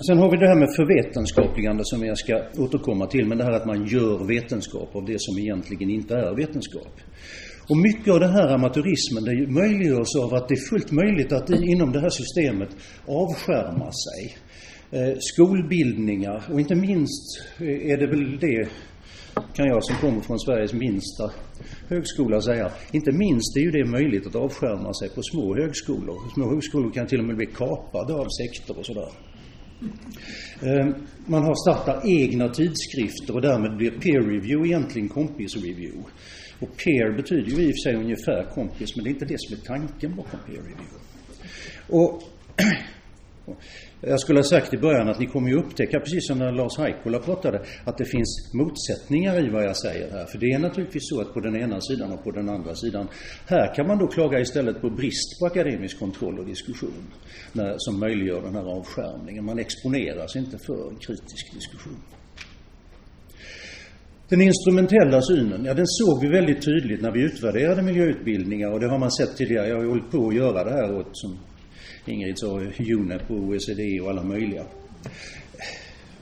sen 0.06 0.18
har 0.18 0.30
vi 0.30 0.37
det 0.37 0.49
här 0.49 0.59
med 0.59 0.75
förvetenskapligande 0.76 1.85
som 1.85 2.04
jag 2.04 2.18
ska 2.18 2.42
återkomma 2.59 3.06
till, 3.06 3.26
men 3.26 3.38
det 3.38 3.44
här 3.44 3.52
att 3.52 3.66
man 3.66 3.87
gör 3.87 4.26
vetenskap 4.26 4.97
av 4.97 5.04
det 5.04 5.21
som 5.21 5.38
egentligen 5.38 5.90
inte 5.90 6.14
är 6.14 6.35
vetenskap. 6.35 7.00
Och 7.68 7.76
mycket 7.76 8.14
av 8.14 8.21
den 8.21 8.33
här 8.33 8.54
amatörismen 8.54 9.25
det 9.25 9.52
möjliggörs 9.52 10.16
av 10.23 10.35
att 10.35 10.49
det 10.49 10.54
är 10.54 10.68
fullt 10.71 10.92
möjligt 10.92 11.33
att 11.33 11.50
inom 11.50 11.92
det 11.92 12.00
här 12.00 12.11
systemet 12.11 12.68
avskärma 13.06 13.90
sig. 13.92 14.37
Eh, 14.90 15.14
skolbildningar 15.18 16.44
och 16.52 16.61
inte 16.61 16.75
minst 16.75 17.40
eh, 17.59 17.92
är 17.92 17.97
det 17.97 18.06
väl 18.06 18.38
det 18.40 18.68
kan 19.55 19.67
jag 19.67 19.85
som 19.85 19.97
kommer 19.97 20.21
från 20.21 20.41
Sveriges 20.41 20.73
minsta 20.73 21.31
högskola 21.88 22.41
säga. 22.41 22.73
Inte 22.93 23.12
minst 23.12 23.57
är 23.57 23.61
ju 23.61 23.71
det 23.71 23.85
möjligt 23.85 24.26
att 24.26 24.35
avskärma 24.35 24.95
sig 24.95 25.09
på 25.09 25.23
små 25.23 25.57
högskolor. 25.57 26.17
Små 26.35 26.50
högskolor 26.50 26.91
kan 26.93 27.07
till 27.07 27.19
och 27.19 27.25
med 27.25 27.37
bli 27.37 27.47
kapade 27.47 28.14
av 28.14 28.26
sektor 28.43 28.79
och 28.79 28.87
sådär. 28.87 29.09
Ehm, 30.62 30.95
man 31.26 31.43
har 31.43 31.55
startat 31.55 32.05
egna 32.05 32.49
tidskrifter 32.49 33.35
och 33.35 33.43
därmed 33.43 33.76
blir 33.76 33.91
peer 33.91 34.21
review 34.21 34.69
egentligen 34.69 35.09
kompis 35.09 35.57
review. 35.57 36.05
Och 36.61 36.76
peer 36.76 37.17
betyder 37.17 37.50
ju 37.50 37.62
i 37.62 37.71
och 37.71 37.75
för 37.76 37.91
sig 37.91 37.95
ungefär 37.95 38.55
kompis, 38.55 38.97
men 38.97 39.05
det 39.05 39.11
är 39.11 39.12
inte 39.12 39.25
det 39.25 39.41
som 39.41 39.57
är 39.57 39.61
tanken 39.61 40.17
bakom 40.17 40.41
peer 40.47 40.62
review. 40.62 40.88
Och 41.88 42.23
jag 44.00 44.20
skulle 44.20 44.38
ha 44.38 44.44
sagt 44.44 44.74
i 44.74 44.78
början 44.78 45.08
att 45.08 45.18
ni 45.18 45.26
kommer 45.26 45.48
ju 45.48 45.56
upptäcka, 45.56 46.00
precis 46.00 46.26
som 46.26 46.38
när 46.38 46.52
Lars 46.52 46.76
Haikola 46.78 47.18
pratade, 47.18 47.62
att 47.84 47.98
det 47.98 48.04
finns 48.04 48.50
motsättningar 48.54 49.46
i 49.46 49.50
vad 49.50 49.64
jag 49.64 49.76
säger 49.76 50.10
här. 50.10 50.26
För 50.26 50.38
det 50.38 50.46
är 50.46 50.58
naturligtvis 50.58 51.08
så 51.08 51.20
att 51.20 51.34
på 51.34 51.40
den 51.40 51.56
ena 51.56 51.80
sidan 51.80 52.12
och 52.12 52.24
på 52.24 52.30
den 52.30 52.48
andra 52.48 52.74
sidan, 52.74 53.08
här 53.46 53.74
kan 53.74 53.86
man 53.86 53.98
då 53.98 54.06
klaga 54.06 54.40
istället 54.40 54.80
på 54.80 54.90
brist 54.90 55.40
på 55.40 55.46
akademisk 55.46 55.98
kontroll 55.98 56.38
och 56.38 56.46
diskussion 56.46 57.04
när, 57.52 57.74
som 57.78 58.00
möjliggör 58.00 58.42
den 58.42 58.54
här 58.54 58.78
avskärmningen. 58.78 59.44
Man 59.44 59.58
exponeras 59.58 60.36
inte 60.36 60.58
för 60.58 60.90
en 60.90 60.96
kritisk 60.96 61.54
diskussion. 61.54 61.96
Den 64.28 64.40
instrumentella 64.40 65.22
synen, 65.22 65.64
ja 65.64 65.74
den 65.74 65.86
såg 65.86 66.20
vi 66.20 66.28
väldigt 66.28 66.64
tydligt 66.64 67.02
när 67.02 67.10
vi 67.10 67.22
utvärderade 67.22 67.82
miljöutbildningar 67.82 68.72
och 68.72 68.80
det 68.80 68.88
har 68.88 68.98
man 68.98 69.10
sett 69.10 69.36
tidigare. 69.36 69.68
Jag 69.68 69.76
har 69.76 69.82
ju 69.82 69.88
hållit 69.88 70.10
på 70.10 70.28
att 70.28 70.34
göra 70.34 70.64
det 70.64 70.70
här 70.70 70.98
åt, 70.98 71.08
som 71.12 71.38
Ingrid 72.06 72.38
sa, 72.38 72.61
UNEP 72.78 73.30
och 73.30 73.37
OECD 73.37 74.00
och 74.00 74.11
alla 74.11 74.23
möjliga. 74.23 74.64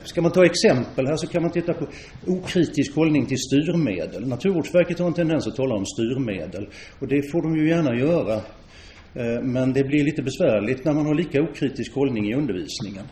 Ska 0.04 0.22
man 0.22 0.32
ta 0.32 0.44
exempel 0.44 1.06
här 1.06 1.16
så 1.16 1.26
kan 1.26 1.42
man 1.42 1.50
titta 1.50 1.74
på 1.74 1.86
okritisk 2.26 2.94
hållning 2.94 3.26
till 3.26 3.38
styrmedel. 3.38 4.28
Naturvårdsverket 4.28 4.98
har 4.98 5.06
en 5.06 5.14
tendens 5.14 5.46
att 5.46 5.56
tala 5.56 5.74
om 5.74 5.86
styrmedel 5.86 6.68
och 6.98 7.08
det 7.08 7.30
får 7.30 7.42
de 7.42 7.56
ju 7.56 7.68
gärna 7.68 7.94
göra. 7.94 8.34
Eh, 9.14 9.42
men 9.42 9.72
det 9.72 9.84
blir 9.84 10.04
lite 10.04 10.22
besvärligt 10.22 10.84
när 10.84 10.92
man 10.92 11.06
har 11.06 11.14
lika 11.14 11.42
okritisk 11.42 11.94
hållning 11.94 12.30
i 12.30 12.34
undervisningen. 12.34 13.04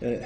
Eh, 0.00 0.18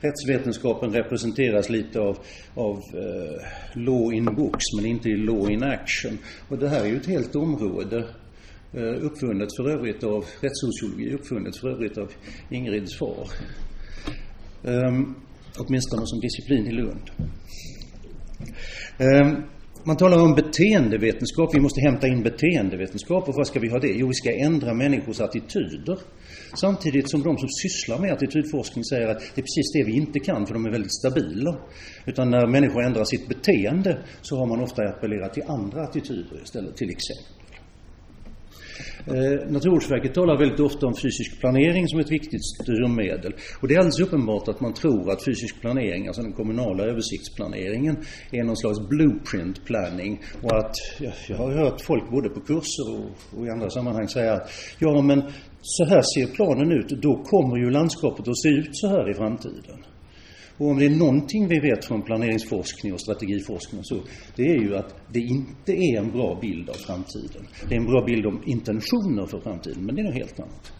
rättsvetenskapen 0.00 0.92
representeras 0.92 1.70
lite 1.70 2.00
av, 2.00 2.18
av 2.54 2.76
eh, 2.76 3.42
law 3.72 4.14
in 4.14 4.24
books 4.24 4.64
men 4.76 4.86
inte 4.86 5.08
i 5.08 5.16
law 5.16 5.50
in 5.50 5.62
action. 5.62 6.18
Och 6.48 6.58
det 6.58 6.68
här 6.68 6.80
är 6.80 6.86
ju 6.86 6.96
ett 6.96 7.06
helt 7.06 7.36
område 7.36 8.04
Eh, 8.72 9.04
uppfunnet 9.04 9.56
för 9.56 9.70
övrigt 9.70 10.04
av 10.04 10.24
rättssociologi, 10.40 11.14
uppfunnet 11.14 11.56
för 11.56 11.68
övrigt 11.68 11.98
av 11.98 12.12
Ingrids 12.50 12.98
far. 12.98 13.28
Um, 14.62 15.14
åtminstone 15.58 16.02
som 16.06 16.20
disciplin 16.20 16.66
i 16.66 16.72
Lund. 16.72 17.10
Um, 18.98 19.42
man 19.84 19.96
talar 19.96 20.22
om 20.22 20.34
beteendevetenskap. 20.34 21.54
Vi 21.54 21.60
måste 21.60 21.80
hämta 21.80 22.08
in 22.08 22.22
beteendevetenskap. 22.22 23.28
Och 23.28 23.34
vad 23.34 23.46
ska 23.46 23.60
vi 23.60 23.68
ha 23.68 23.78
det? 23.78 23.92
Jo, 23.92 24.06
vi 24.06 24.14
ska 24.14 24.32
ändra 24.32 24.74
människors 24.74 25.20
attityder. 25.20 25.98
Samtidigt 26.54 27.10
som 27.10 27.22
de 27.22 27.38
som 27.38 27.48
sysslar 27.48 27.98
med 27.98 28.12
attitydforskning 28.12 28.84
säger 28.84 29.08
att 29.08 29.18
det 29.18 29.40
är 29.40 29.42
precis 29.42 29.72
det 29.72 29.84
vi 29.84 29.96
inte 29.96 30.18
kan, 30.20 30.46
för 30.46 30.54
de 30.54 30.66
är 30.66 30.70
väldigt 30.70 30.94
stabila. 30.94 31.56
Utan 32.06 32.30
när 32.30 32.46
människor 32.46 32.82
ändrar 32.82 33.04
sitt 33.04 33.28
beteende 33.28 33.98
så 34.22 34.36
har 34.36 34.46
man 34.46 34.60
ofta 34.60 34.82
appellerat 34.82 35.34
till 35.34 35.44
andra 35.46 35.82
attityder 35.82 36.42
istället, 36.42 36.76
till 36.76 36.90
exempel. 36.90 37.37
Eh, 39.10 39.50
Naturvårdsverket 39.50 40.14
talar 40.14 40.38
väldigt 40.38 40.60
ofta 40.60 40.86
om 40.86 40.94
fysisk 40.94 41.40
planering 41.40 41.88
som 41.88 42.00
ett 42.00 42.10
viktigt 42.10 42.44
styrmedel. 42.44 43.32
Och 43.60 43.68
det 43.68 43.74
är 43.74 43.78
alldeles 43.78 44.00
uppenbart 44.00 44.48
att 44.48 44.60
man 44.60 44.74
tror 44.74 45.12
att 45.12 45.24
fysisk 45.24 45.60
planering, 45.60 46.06
alltså 46.06 46.22
den 46.22 46.32
kommunala 46.32 46.84
översiktsplaneringen, 46.84 47.96
är 48.32 48.44
någon 48.44 48.56
slags 48.56 48.88
blueprint 48.88 49.64
planning. 49.64 50.20
Och 50.42 50.58
att, 50.58 50.74
ja, 51.00 51.10
jag 51.28 51.36
har 51.36 51.52
hört 51.52 51.80
folk 51.80 52.10
både 52.10 52.28
på 52.28 52.40
kurser 52.40 52.86
och, 52.94 53.38
och 53.38 53.46
i 53.46 53.50
andra 53.50 53.70
sammanhang 53.70 54.08
säga 54.08 54.32
att 54.32 54.50
ja 54.78 55.02
men 55.02 55.22
så 55.62 55.84
här 55.84 56.02
ser 56.02 56.34
planen 56.34 56.72
ut, 56.72 56.88
då 56.88 57.22
kommer 57.22 57.56
ju 57.56 57.70
landskapet 57.70 58.28
att 58.28 58.38
se 58.38 58.48
ut 58.48 58.70
så 58.72 58.88
här 58.88 59.10
i 59.10 59.14
framtiden. 59.14 59.84
Och 60.58 60.66
om 60.66 60.78
det 60.78 60.86
är 60.86 60.90
någonting 60.90 61.48
vi 61.48 61.60
vet 61.60 61.84
från 61.84 62.02
planeringsforskning 62.02 62.92
och 62.92 63.00
strategiforskning 63.00 63.78
och 63.78 63.86
så, 63.86 64.00
det 64.36 64.42
är 64.42 64.60
ju 64.60 64.76
att 64.76 64.94
det 65.12 65.20
inte 65.20 65.72
är 65.72 65.98
en 65.98 66.10
bra 66.10 66.38
bild 66.40 66.70
av 66.70 66.74
framtiden. 66.74 67.46
Det 67.68 67.74
är 67.74 67.78
en 67.78 67.86
bra 67.86 68.04
bild 68.04 68.26
om 68.26 68.42
intentioner 68.46 69.26
för 69.26 69.40
framtiden, 69.40 69.86
men 69.86 69.94
det 69.94 70.00
är 70.00 70.04
något 70.04 70.14
helt 70.14 70.40
annat. 70.40 70.72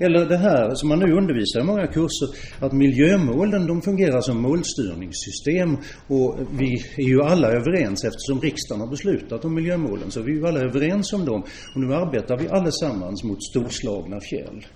Eller 0.00 0.26
det 0.26 0.36
här 0.36 0.74
som 0.74 0.88
man 0.88 0.98
nu 0.98 1.12
undervisar 1.12 1.60
i 1.60 1.64
många 1.64 1.86
kurser, 1.86 2.28
att 2.60 2.72
miljömålen 2.72 3.66
de 3.66 3.82
fungerar 3.82 4.20
som 4.20 4.42
målstyrningssystem 4.42 5.76
och 6.06 6.38
vi 6.58 6.84
är 6.96 7.08
ju 7.08 7.22
alla 7.22 7.48
överens 7.48 8.04
eftersom 8.04 8.40
riksdagen 8.40 8.80
har 8.80 8.88
beslutat 8.88 9.44
om 9.44 9.54
miljömålen 9.54 10.10
så 10.10 10.22
vi 10.22 10.32
är 10.32 10.36
ju 10.36 10.46
alla 10.46 10.60
överens 10.60 11.12
om 11.12 11.24
dem 11.24 11.42
och 11.74 11.80
nu 11.80 11.94
arbetar 11.94 12.36
vi 12.36 12.48
allesammans 12.48 13.24
mot 13.24 13.44
storslagna 13.44 14.20
fjäll. 14.20 14.66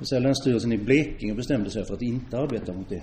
Så 0.00 0.18
Länsstyrelsen 0.18 0.72
i 0.72 0.78
Blekinge 0.78 1.34
bestämde 1.34 1.70
sig 1.70 1.84
för 1.84 1.94
att 1.94 2.02
inte 2.02 2.38
arbeta 2.38 2.72
mot 2.72 2.88
det. 2.88 3.02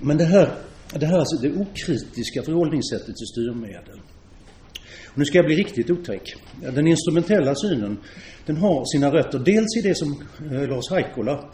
Men 0.00 0.16
det 0.16 0.24
här, 0.24 0.54
det 0.92 1.06
här 1.06 1.18
alltså, 1.18 1.36
det 1.36 1.52
okritiska 1.52 2.42
förhållningssättet 2.42 3.16
till 3.16 3.26
styrmedel. 3.26 4.00
Och 5.06 5.18
nu 5.18 5.24
ska 5.24 5.38
jag 5.38 5.46
bli 5.46 5.56
riktigt 5.56 5.90
otäck. 5.90 6.34
Den 6.74 6.86
instrumentella 6.86 7.54
synen, 7.54 7.98
den 8.46 8.56
har 8.56 8.84
sina 8.84 9.10
rötter 9.10 9.38
dels 9.38 9.76
i 9.78 9.88
det 9.88 9.94
som 9.94 10.22
eh, 10.52 10.68
Lars 10.68 10.90
Haikola 10.90 11.44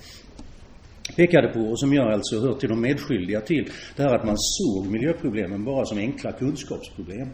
pekade 1.16 1.48
på 1.48 1.60
och 1.60 1.80
som 1.80 1.94
jag 1.94 2.12
alltså 2.12 2.40
hör 2.40 2.54
till 2.54 2.68
de 2.68 2.80
medskyldiga 2.80 3.40
till. 3.40 3.70
Det 3.96 4.02
här 4.02 4.14
att 4.14 4.26
man 4.26 4.36
såg 4.38 4.86
miljöproblemen 4.86 5.64
bara 5.64 5.84
som 5.84 5.98
enkla 5.98 6.32
kunskapsproblem. 6.32 7.28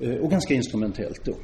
Eh, 0.00 0.14
och 0.14 0.30
ganska 0.30 0.54
instrumentellt 0.54 1.24
då. 1.24 1.36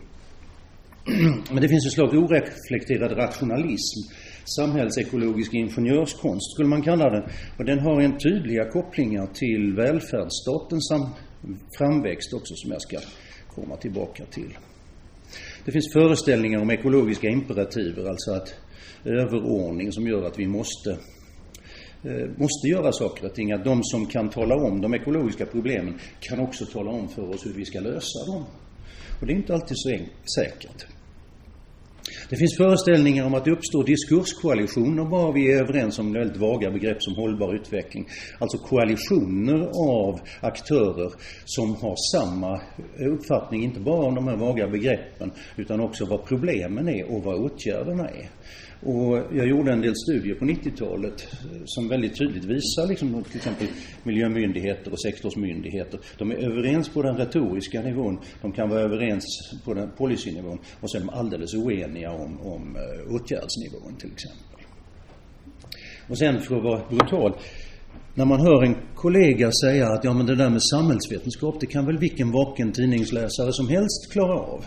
Men 1.52 1.62
det 1.62 1.68
finns 1.68 1.87
ett 1.87 1.92
slags 1.92 2.14
oreflekterad 2.14 3.18
rationalism 3.18 4.00
samhällsekologisk 4.44 5.54
ingenjörskonst 5.54 6.52
skulle 6.52 6.68
man 6.68 6.82
kalla 6.82 7.11
den. 7.11 7.22
Och 7.58 7.64
den 7.64 7.78
har 7.78 8.00
en 8.00 8.18
tydliga 8.18 8.70
kopplingar 8.70 9.26
till 9.26 9.75
välfärdsstatens 9.75 10.92
framväxt 11.78 12.32
också 12.34 12.54
som 12.56 12.70
jag 12.70 12.82
ska 12.82 12.99
komma 13.54 13.76
tillbaka 13.76 14.25
till. 14.25 14.58
Det 15.64 15.72
finns 15.72 15.92
föreställningar 15.92 16.61
om 16.61 16.70
ekologiska 16.70 17.28
imperativer, 17.28 18.04
alltså 18.04 18.30
att 18.32 18.54
överordning 19.04 19.92
som 19.92 20.06
gör 20.06 20.26
att 20.26 20.38
vi 20.38 20.46
måste 20.46 20.90
eh, 22.02 22.28
måste 22.37 22.68
göra 22.68 22.92
saker 22.92 23.26
och 23.26 23.34
ting. 23.34 23.52
Att 23.52 23.64
de 23.64 23.84
som 23.84 24.06
kan 24.06 24.30
tala 24.30 24.54
om 24.54 24.80
de 24.80 24.94
ekologiska 24.94 25.46
problemen 25.46 25.99
kan 26.20 26.40
också 26.40 26.66
tala 26.66 26.90
om 26.90 27.08
för 27.08 27.28
oss 27.30 27.46
hur 27.46 27.52
vi 27.52 27.64
ska 27.64 27.80
lösa 27.80 28.26
dem. 28.26 28.44
Och 29.20 29.26
det 29.26 29.32
är 29.32 29.37
inte 29.37 29.54
alltid 29.54 29.76
så 29.76 29.99
säkert. 30.38 30.87
Det 32.30 32.37
finns 32.37 32.56
föreställningar 32.56 33.26
om 33.26 33.35
att 33.35 33.44
det 33.44 33.50
uppstår 33.50 33.85
diskurskoalitioner 33.85 35.04
bara 35.04 35.32
vi 35.32 35.52
är 35.52 35.61
överens 35.61 35.99
om 35.99 36.12
väldigt 36.12 36.37
vaga 36.37 36.71
begrepp 36.71 37.02
som 37.02 37.14
hållbar 37.14 37.54
utveckling. 37.54 38.09
Alltså 38.38 38.59
koalitioner 38.59 39.71
av 39.99 40.21
aktörer 40.40 41.12
som 41.44 41.75
har 41.75 41.97
samma 42.12 42.54
eh, 42.99 43.12
uppfattning, 43.14 43.62
inte 43.64 43.80
bara 43.80 44.06
om 44.06 44.14
de 44.14 44.28
här 44.28 44.37
vaga 44.37 44.68
begreppen, 44.68 45.30
utan 45.56 45.80
också 45.80 46.04
vad 46.04 46.25
problemen 46.25 46.88
är 46.88 47.16
och 47.16 47.25
vad 47.25 47.35
åtgärderna 47.35 48.09
är. 48.09 48.28
Och 48.85 49.23
jag 49.33 49.49
gjorde 49.49 49.73
en 49.73 49.81
del 49.81 49.95
studier 49.97 50.35
på 50.35 50.45
90-talet 50.45 51.29
eh, 51.33 51.62
som 51.65 51.89
väldigt 51.89 52.19
tydligt 52.19 52.45
visar 52.45 52.87
liksom 52.89 53.25
till 53.25 53.37
exempel 53.37 53.67
miljömyndigheter 54.03 54.93
och 54.93 55.01
sektorsmyndigheter. 55.01 56.01
De 56.19 56.31
är 56.31 56.37
överens 56.37 56.89
på 56.89 57.03
den 57.03 57.17
retoriska 57.17 57.83
nivån, 57.83 58.19
de 58.43 58.53
kan 58.53 58.69
vara 58.69 58.81
överens 58.81 59.25
på 59.65 59.75
den 59.75 59.91
policynivån 59.91 60.59
och 60.81 60.91
så 60.91 60.97
är 60.97 61.01
de 61.01 61.11
alldeles 61.11 61.55
oeniga 61.55 62.11
om, 62.11 62.41
om 62.41 62.77
eh, 62.77 63.15
åtgärdsnivån 63.15 63.97
till 63.99 64.12
exempel. 64.12 64.67
Och 66.09 66.19
sen 66.19 66.41
för 66.41 66.57
att 66.57 66.62
vara 66.62 66.83
brutal, 66.89 67.37
när 68.15 68.25
man 68.25 68.41
hör 68.41 68.62
en 68.62 68.77
kollega 68.95 69.51
säga 69.53 69.89
att 69.89 70.05
ja 70.05 70.12
men 70.12 70.27
det 70.27 70.35
där 70.35 70.51
med 70.51 70.62
samhällsvetenskap, 70.62 71.61
det 71.61 71.67
kan 71.67 71.87
väl 71.87 71.99
vilken 71.99 72.33
vaken 72.33 72.73
tidningsläsare 72.73 73.53
som 73.53 73.69
helst 73.69 74.12
klara 74.12 74.35
av. 74.35 74.65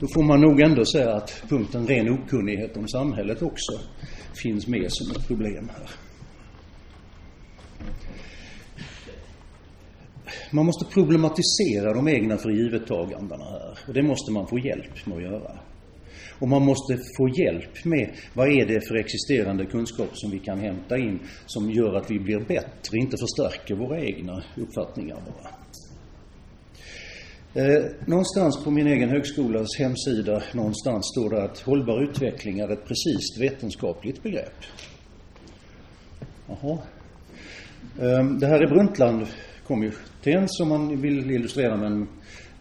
Då 0.00 0.06
får 0.14 0.22
man 0.22 0.40
nog 0.40 0.60
ändå 0.60 0.84
säga 0.84 1.14
att 1.14 1.42
punkten 1.48 1.86
ren 1.86 2.08
okunnighet 2.08 2.76
om 2.76 2.88
samhället 2.88 3.42
också 3.42 3.72
finns 4.42 4.66
med 4.66 4.86
som 4.88 5.10
ett 5.10 5.28
problem 5.28 5.70
här. 5.76 5.90
Man 10.52 10.66
måste 10.66 10.84
problematisera 10.84 11.94
de 11.94 12.08
egna 12.08 12.36
frigivettagandena 12.36 13.44
här. 13.44 13.78
Och 13.88 13.94
det 13.94 14.02
måste 14.02 14.32
man 14.32 14.46
få 14.46 14.58
hjälp 14.58 15.06
med 15.06 15.16
att 15.16 15.22
göra. 15.22 15.58
Och 16.38 16.48
man 16.48 16.64
måste 16.64 16.98
få 17.16 17.28
hjälp 17.28 17.84
med 17.84 18.14
vad 18.34 18.48
är 18.48 18.66
det 18.66 18.88
för 18.88 18.94
existerande 18.94 19.66
kunskap 19.66 20.10
som 20.12 20.30
vi 20.30 20.38
kan 20.38 20.58
hämta 20.58 20.98
in 20.98 21.18
som 21.46 21.70
gör 21.70 21.94
att 21.94 22.10
vi 22.10 22.18
blir 22.18 22.38
bättre, 22.38 22.98
inte 22.98 23.16
förstärker 23.16 23.74
våra 23.74 24.00
egna 24.00 24.42
uppfattningar 24.56 25.16
bara. 25.26 25.59
Eh, 27.54 27.84
någonstans 28.06 28.64
på 28.64 28.70
min 28.70 28.86
egen 28.86 29.08
högskolas 29.08 29.68
hemsida 29.78 30.42
någonstans 30.52 31.06
står 31.06 31.30
det 31.30 31.42
att 31.42 31.60
hållbar 31.60 32.02
utveckling 32.02 32.58
är 32.58 32.72
ett 32.72 32.84
precis 32.84 33.38
vetenskapligt 33.40 34.22
begrepp. 34.22 34.64
Jaha. 36.46 36.78
Eh, 38.00 38.24
det 38.24 38.46
här 38.46 38.60
är 38.60 38.66
Brundtland-kommittén 38.66 40.48
som 40.48 40.68
man 40.68 41.00
vill 41.00 41.30
illustrera 41.30 41.76
med 41.76 41.86
en 41.86 42.08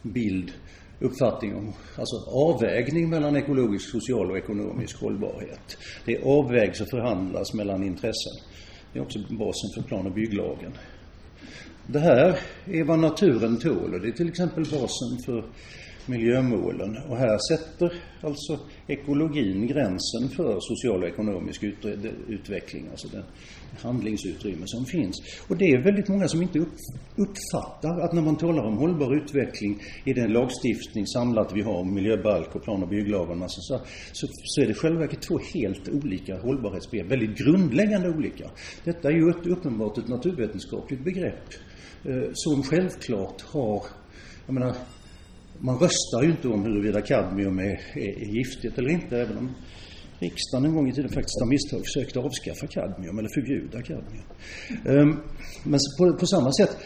bild, 0.02 0.52
uppfattning 1.00 1.56
om, 1.56 1.74
alltså 1.96 2.16
avvägning 2.28 3.10
mellan 3.10 3.36
ekologisk, 3.36 3.90
social 3.90 4.32
och 4.32 4.38
ekonomisk 4.38 5.02
hållbarhet. 5.02 5.78
Det 6.06 6.24
avvägs 6.24 6.82
och 6.82 6.90
förhandlas 6.90 7.54
mellan 7.54 7.84
intressen. 7.84 8.34
Det 8.94 9.00
är 9.00 9.04
också 9.04 9.20
basen 9.20 9.70
för 9.76 9.82
plan 9.82 10.06
och 10.06 10.14
bygglagen. 10.14 10.72
Det 11.92 12.00
här 12.00 12.40
är 12.66 12.84
vad 12.84 13.00
naturen 13.00 13.60
tål 13.60 13.94
och 13.94 14.02
det 14.02 14.08
är 14.08 14.12
till 14.12 14.30
exempel 14.30 14.66
basen 14.66 15.18
för 15.26 15.44
miljömålen. 16.10 16.98
Och 17.10 17.18
här 17.18 17.38
sätter 17.50 17.94
alltså 18.22 18.60
ekologin 18.88 19.68
gränsen 19.68 20.30
för 20.36 20.58
social 20.60 21.04
och 21.04 21.10
ekonomisk 21.10 21.64
utveckling, 22.28 22.88
alltså 22.92 23.08
det 23.08 23.24
handlingsutrymme 23.82 24.64
som 24.66 24.86
finns. 24.86 25.16
Och 25.48 25.58
det 25.58 25.66
är 25.66 25.84
väldigt 25.84 26.08
många 26.08 26.28
som 26.28 26.42
inte 26.42 26.60
uppfattar 27.16 28.00
att 28.00 28.14
när 28.14 28.22
man 28.22 28.36
talar 28.38 28.64
om 28.64 28.78
hållbar 28.78 29.16
utveckling 29.16 29.82
i 30.06 30.14
den 30.14 30.34
lagstiftning 30.34 31.08
samlat 31.08 31.52
vi 31.54 31.62
har, 31.62 31.84
miljöbalk 31.84 32.56
och 32.56 32.64
plan 32.64 32.84
och 32.84 32.90
bygglag 32.90 33.30
och 33.30 33.38
massa 33.38 33.62
så, 33.62 33.80
så, 34.12 34.28
så 34.44 34.62
är 34.62 34.68
det 34.68 34.74
själva 34.74 35.00
verket 35.00 35.22
två 35.22 35.40
helt 35.54 35.90
olika 35.90 36.38
hållbarhetsbegrepp, 36.38 37.12
väldigt 37.12 37.38
grundläggande 37.38 38.10
olika. 38.10 38.50
Detta 38.84 39.08
är 39.08 39.14
ju 39.14 39.30
ett, 39.30 39.48
uppenbart 39.48 39.98
ett 39.98 40.08
naturvetenskapligt 40.08 41.04
begrepp 41.04 41.54
Eh, 42.06 42.30
som 42.34 42.64
självklart 42.64 43.42
har, 43.42 43.84
jag 44.46 44.54
menar, 44.54 44.76
man 45.62 45.76
röstar 45.76 46.24
ju 46.24 46.30
inte 46.30 46.48
om 46.48 46.64
huruvida 46.64 47.02
kadmium 47.02 47.60
är, 47.60 47.82
är, 47.96 48.22
är 48.22 48.36
giftigt 48.38 48.78
eller 48.78 48.90
inte, 48.90 49.18
även 49.18 49.38
om 49.38 49.56
riksdagen 50.20 50.66
en 50.66 50.76
gång 50.76 50.90
i 50.90 50.94
tiden 50.94 51.10
faktiskt 51.10 51.40
har 51.40 51.48
misstag 51.48 51.82
försökt 51.86 52.18
avskaffa 52.18 52.68
kadmium 52.68 53.20
eller 53.20 53.30
förbjuda 53.34 53.82
kadmium. 53.82 54.24
Um, 54.86 55.24
men 55.64 55.80
på, 55.98 56.18
på, 56.18 56.26
samma 56.26 56.52
sätt, 56.52 56.78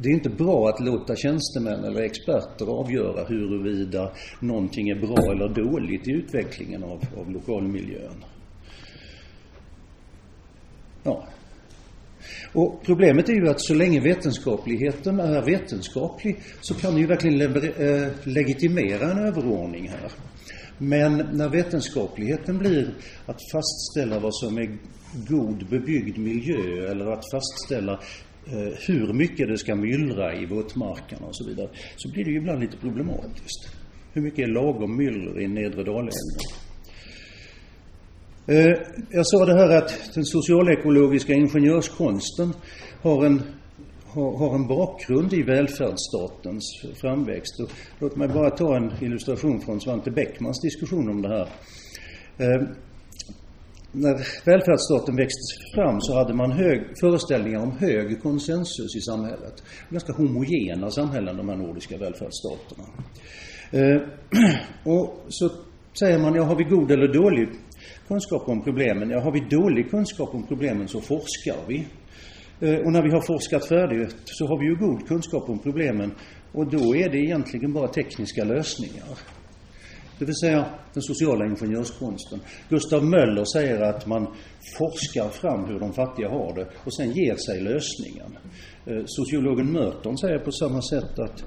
det 0.00 0.08
är 0.08 0.12
inte 0.12 0.30
bra 0.30 0.68
att 0.68 0.80
låta 0.80 1.16
tjänstemän 1.16 1.84
eller 1.84 2.02
experter 2.02 2.66
avgöra 2.66 3.24
huruvida 3.24 4.12
någonting 4.40 4.88
är 4.88 5.00
bra 5.00 5.32
eller 5.32 5.48
dåligt 5.48 6.08
i 6.08 6.12
utvecklingen 6.12 6.84
av, 6.84 7.04
av 7.16 7.30
lokalmiljön. 7.30 8.24
Ja, 11.02 11.26
och 12.52 12.82
problemet 12.84 13.28
är 13.28 13.32
ju 13.32 13.48
att 13.48 13.60
så 13.60 13.74
länge 13.74 14.00
vetenskapligheten 14.00 15.20
är 15.20 15.42
vetenskaplig 15.42 16.36
så 16.60 16.74
kan 16.74 16.94
det 16.94 17.00
ju 17.00 17.06
verkligen 17.06 17.38
le 17.38 17.44
eh, 17.44 18.08
legitimera 18.24 19.10
en 19.10 19.18
överordning 19.18 19.88
här. 19.88 20.10
Men 20.78 21.28
när 21.32 21.48
vetenskapligheten 21.48 22.58
blir 22.58 22.94
att 23.26 23.38
fastställa 23.52 24.18
vad 24.18 24.34
som 24.34 24.58
är 24.58 24.78
god 25.28 25.68
bebyggd 25.68 26.18
miljö 26.18 26.90
eller 26.90 27.06
att 27.06 27.30
fastställa 27.30 27.92
eh, 28.46 28.78
hur 28.86 29.12
mycket 29.12 29.48
det 29.48 29.58
ska 29.58 29.74
myllra 29.74 30.34
i 30.34 30.46
våtmarkerna 30.46 31.26
och 31.26 31.36
så 31.36 31.48
vidare, 31.48 31.68
så 31.96 32.12
blir 32.12 32.24
det 32.24 32.30
ju 32.30 32.36
ibland 32.36 32.60
lite 32.60 32.76
problematiskt. 32.76 33.68
Hur 34.12 34.22
mycket 34.22 34.38
är 34.38 34.46
lagom 34.46 34.96
myller 34.96 35.40
i 35.40 35.48
nedre 35.48 35.84
Dalälven? 35.84 36.12
Eh, 38.46 38.72
jag 39.10 39.26
sa 39.26 39.44
det 39.44 39.54
här 39.54 39.78
att 39.78 40.14
den 40.14 40.24
socialekologiska 40.24 41.32
ingenjörskonsten 41.32 42.52
har 43.02 43.26
en, 43.26 43.42
har, 44.06 44.38
har 44.38 44.54
en 44.54 44.66
bakgrund 44.66 45.32
i 45.32 45.42
välfärdsstatens 45.42 46.82
framväxt. 47.00 47.60
Och 47.60 47.70
låt 47.98 48.16
mig 48.16 48.28
bara 48.28 48.50
ta 48.50 48.76
en 48.76 48.92
illustration 49.00 49.60
från 49.60 49.80
Svante 49.80 50.10
Bäckmans 50.10 50.60
diskussion 50.60 51.08
om 51.08 51.22
det 51.22 51.28
här. 51.28 51.48
Eh, 52.38 52.68
när 53.92 54.14
välfärdsstaten 54.44 55.16
växte 55.16 55.42
fram 55.74 56.00
så 56.00 56.14
hade 56.14 56.34
man 56.34 56.52
hög, 56.52 56.98
föreställningar 57.00 57.60
om 57.60 57.72
hög 57.78 58.22
konsensus 58.22 58.96
i 58.96 59.00
samhället. 59.00 59.62
Ganska 59.90 60.12
homogena 60.12 60.90
samhällen, 60.90 61.36
de 61.36 61.48
här 61.48 61.56
nordiska 61.56 61.96
välfärdsstaterna. 61.98 62.84
Eh, 63.70 64.02
och 64.92 65.24
så 65.28 65.50
säger 65.98 66.18
man, 66.18 66.34
ja, 66.34 66.42
har 66.42 66.56
vi 66.56 66.64
god 66.64 66.90
eller 66.90 67.08
dålig 67.08 67.48
kunskap 68.08 68.48
om 68.48 68.64
problemen. 68.64 69.10
Ja, 69.10 69.20
har 69.20 69.32
vi 69.32 69.40
dålig 69.40 69.90
kunskap 69.90 70.34
om 70.34 70.46
problemen 70.46 70.88
så 70.88 71.00
forskar 71.00 71.56
vi. 71.68 71.86
Eh, 72.60 72.78
och 72.78 72.92
när 72.92 73.02
vi 73.02 73.10
har 73.10 73.20
forskat 73.20 73.68
färdigt 73.68 74.16
så 74.24 74.46
har 74.46 74.58
vi 74.58 74.66
ju 74.66 74.76
god 74.76 75.08
kunskap 75.08 75.48
om 75.48 75.58
problemen 75.58 76.12
och 76.52 76.70
då 76.70 76.96
är 76.96 77.08
det 77.08 77.18
egentligen 77.18 77.72
bara 77.72 77.88
tekniska 77.88 78.44
lösningar. 78.44 79.18
Det 80.18 80.26
vill 80.26 80.36
säga 80.36 80.66
den 80.94 81.02
sociala 81.02 81.46
ingenjörskonsten. 81.46 82.40
Gustav 82.68 83.04
Möller 83.04 83.44
säger 83.44 83.80
att 83.80 84.06
man 84.06 84.26
forskar 84.78 85.28
fram 85.28 85.64
hur 85.64 85.80
de 85.80 85.92
fattiga 85.92 86.28
har 86.28 86.54
det 86.54 86.68
och 86.84 86.94
sen 86.94 87.12
ger 87.12 87.36
sig 87.36 87.60
lösningen. 87.60 88.38
Eh, 88.86 89.02
sociologen 89.06 89.72
Merton 89.72 90.18
säger 90.18 90.38
på 90.38 90.52
samma 90.52 90.82
sätt 90.82 91.18
att 91.18 91.44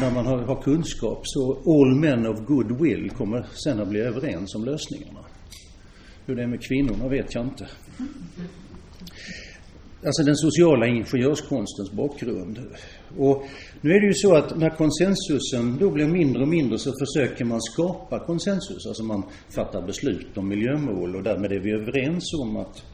när 0.00 0.10
man 0.10 0.26
har, 0.26 0.62
kunskap 0.62 1.20
så 1.22 1.52
all 1.52 1.94
men 2.00 2.26
of 2.26 2.38
good 2.46 2.80
will 2.80 3.10
kommer 3.10 3.46
sen 3.64 3.80
att 3.80 3.88
bli 3.88 4.00
överens 4.00 4.54
om 4.54 4.64
lösningarna. 4.64 5.25
Hur 6.26 6.36
det 6.36 6.42
är 6.42 6.46
med 6.46 6.62
kvinnorna 6.62 7.08
vet 7.08 7.34
jag 7.34 7.44
inte. 7.44 7.66
Alltså 10.04 10.22
den 10.22 10.36
sociala 10.36 10.86
ingenjörskonstens 10.86 11.92
bakgrund. 11.92 12.60
Och 13.18 13.44
nu 13.80 13.90
är 13.90 14.00
det 14.00 14.06
ju 14.06 14.14
så 14.14 14.34
att 14.34 14.58
när 14.58 14.70
konsensusen 14.70 15.78
då 15.80 15.90
blir 15.90 16.06
mindre 16.06 16.42
och 16.42 16.48
mindre 16.48 16.78
så 16.78 16.92
försöker 16.98 17.44
man 17.44 17.62
skapa 17.62 18.26
konsensus. 18.26 18.86
Alltså 18.86 19.02
man 19.02 19.22
fattar 19.54 19.86
beslut 19.86 20.36
om 20.36 20.48
miljömål 20.48 21.16
och 21.16 21.22
därmed 21.22 21.52
är 21.52 21.60
vi 21.60 21.72
överens 21.72 22.34
om 22.42 22.56
att, 22.56 22.84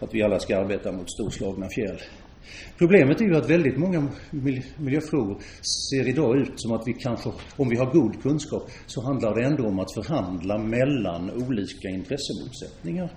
att 0.00 0.14
vi 0.14 0.22
alla 0.22 0.38
ska 0.38 0.58
arbeta 0.58 0.92
mot 0.92 1.12
storslagna 1.12 1.68
fjäll. 1.68 1.98
Problemet 2.78 3.20
är 3.20 3.24
ju 3.24 3.36
att 3.36 3.50
väldigt 3.50 3.76
många 3.76 4.08
miljöfrågor 4.76 5.38
ser 5.90 6.08
idag 6.08 6.36
ut 6.36 6.52
som 6.56 6.72
att 6.72 6.82
vi 6.86 6.92
kanske, 6.92 7.30
om 7.56 7.68
vi 7.68 7.76
har 7.76 7.92
god 7.92 8.22
kunskap, 8.22 8.70
så 8.86 9.02
handlar 9.02 9.34
det 9.34 9.44
ändå 9.44 9.66
om 9.66 9.78
att 9.78 9.94
förhandla 9.94 10.58
mellan 10.58 11.30
olika 11.30 11.88
intressemotsättningar. 11.88 13.10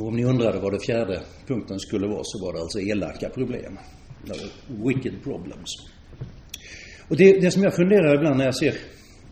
Och 0.00 0.06
om 0.06 0.16
ni 0.16 0.24
undrade 0.24 0.60
vad 0.60 0.72
det 0.72 0.80
fjärde 0.86 1.22
punkten 1.46 1.78
skulle 1.78 2.06
vara 2.06 2.20
så 2.22 2.44
var 2.44 2.52
det 2.52 2.60
alltså 2.60 2.80
elaka 2.80 3.28
problem. 3.28 3.78
Wicked 4.68 5.22
problems. 5.22 5.88
Och 7.08 7.16
det, 7.16 7.40
det 7.40 7.50
som 7.50 7.62
jag 7.62 7.74
funderar 7.74 8.14
ibland 8.14 8.36
när 8.36 8.44
jag 8.44 8.56
ser 8.56 8.74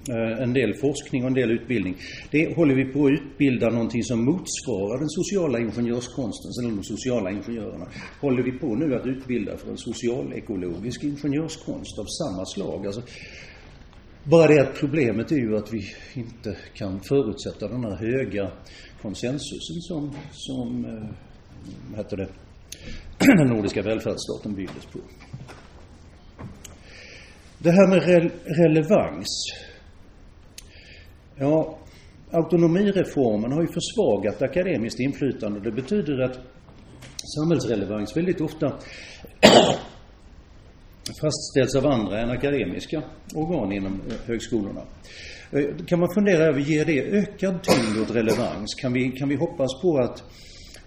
eh, 0.08 0.42
en 0.42 0.52
del 0.52 0.74
forskning 0.74 1.22
och 1.22 1.28
en 1.28 1.34
del 1.34 1.50
utbildning. 1.50 1.96
Det 2.30 2.56
håller 2.56 2.74
vi 2.74 2.84
på 2.84 3.10
utbilda 3.36 3.70
någonting 3.70 4.02
som 4.02 4.24
motsvarar 4.24 4.98
den 4.98 5.08
sociala 5.08 5.58
ingenjörskonsten, 5.58 6.50
eller 6.60 6.76
de 6.76 6.84
sociala 6.84 7.30
ingenjörerna. 7.30 7.86
Håller 8.20 8.42
vi 8.42 8.52
på 8.52 8.74
nu 8.74 8.94
att 8.94 9.06
utbilda 9.06 9.56
för 9.56 9.70
en 9.70 9.78
socialekologisk 9.78 11.04
ingenjörskonst 11.04 11.98
av 11.98 12.04
samma 12.04 12.44
slag? 12.44 12.86
Alltså, 12.86 13.02
bara 14.24 14.46
det 14.46 14.60
att 14.60 14.80
problemet 14.80 15.32
är 15.32 15.36
ju 15.36 15.56
att 15.56 15.72
vi 15.72 15.82
inte 16.14 16.56
kan 16.74 17.00
förutsätta 17.00 17.68
den 17.68 17.84
här 17.84 17.96
höga 17.96 18.50
konsensusen 19.02 19.80
som, 19.80 20.12
som 20.32 20.84
eh, 20.84 21.08
vad 21.90 21.98
heter 21.98 22.16
det, 22.16 22.28
den 23.18 23.46
nordiska 23.56 23.82
välfärdsstaten 23.82 24.54
byggdes 24.54 24.86
på. 24.86 24.98
Det 27.58 27.70
här 27.70 27.88
med 27.88 28.02
re 28.02 28.30
relevans 28.44 29.52
Ja, 31.38 31.78
autonomireformen 32.36 33.52
har 33.52 33.60
ju 33.60 33.68
försvagat 33.68 34.42
akademiskt 34.42 35.00
inflytande. 35.00 35.60
Det 35.60 35.72
betyder 35.72 36.20
att 36.20 36.38
samhällsrelevans 37.36 38.16
väldigt 38.16 38.40
ofta 38.40 38.66
fastställs 41.20 41.74
av 41.76 41.86
andra 41.86 42.20
än 42.20 42.30
akademiska 42.30 43.02
organ 43.34 43.72
inom 43.72 44.00
eh, 44.08 44.16
högskolorna. 44.26 44.80
Eh, 45.50 45.76
kan 45.86 46.00
man 46.00 46.14
fundera 46.14 46.44
över, 46.44 46.60
ger 46.60 46.84
det 46.84 47.02
ökad 47.02 47.62
tyngd 47.62 48.02
åt 48.02 48.16
relevans? 48.16 48.74
Kan 48.74 48.92
vi, 48.92 49.10
kan 49.10 49.28
vi 49.28 49.36
hoppas 49.36 49.82
på 49.82 49.98
att, 49.98 50.24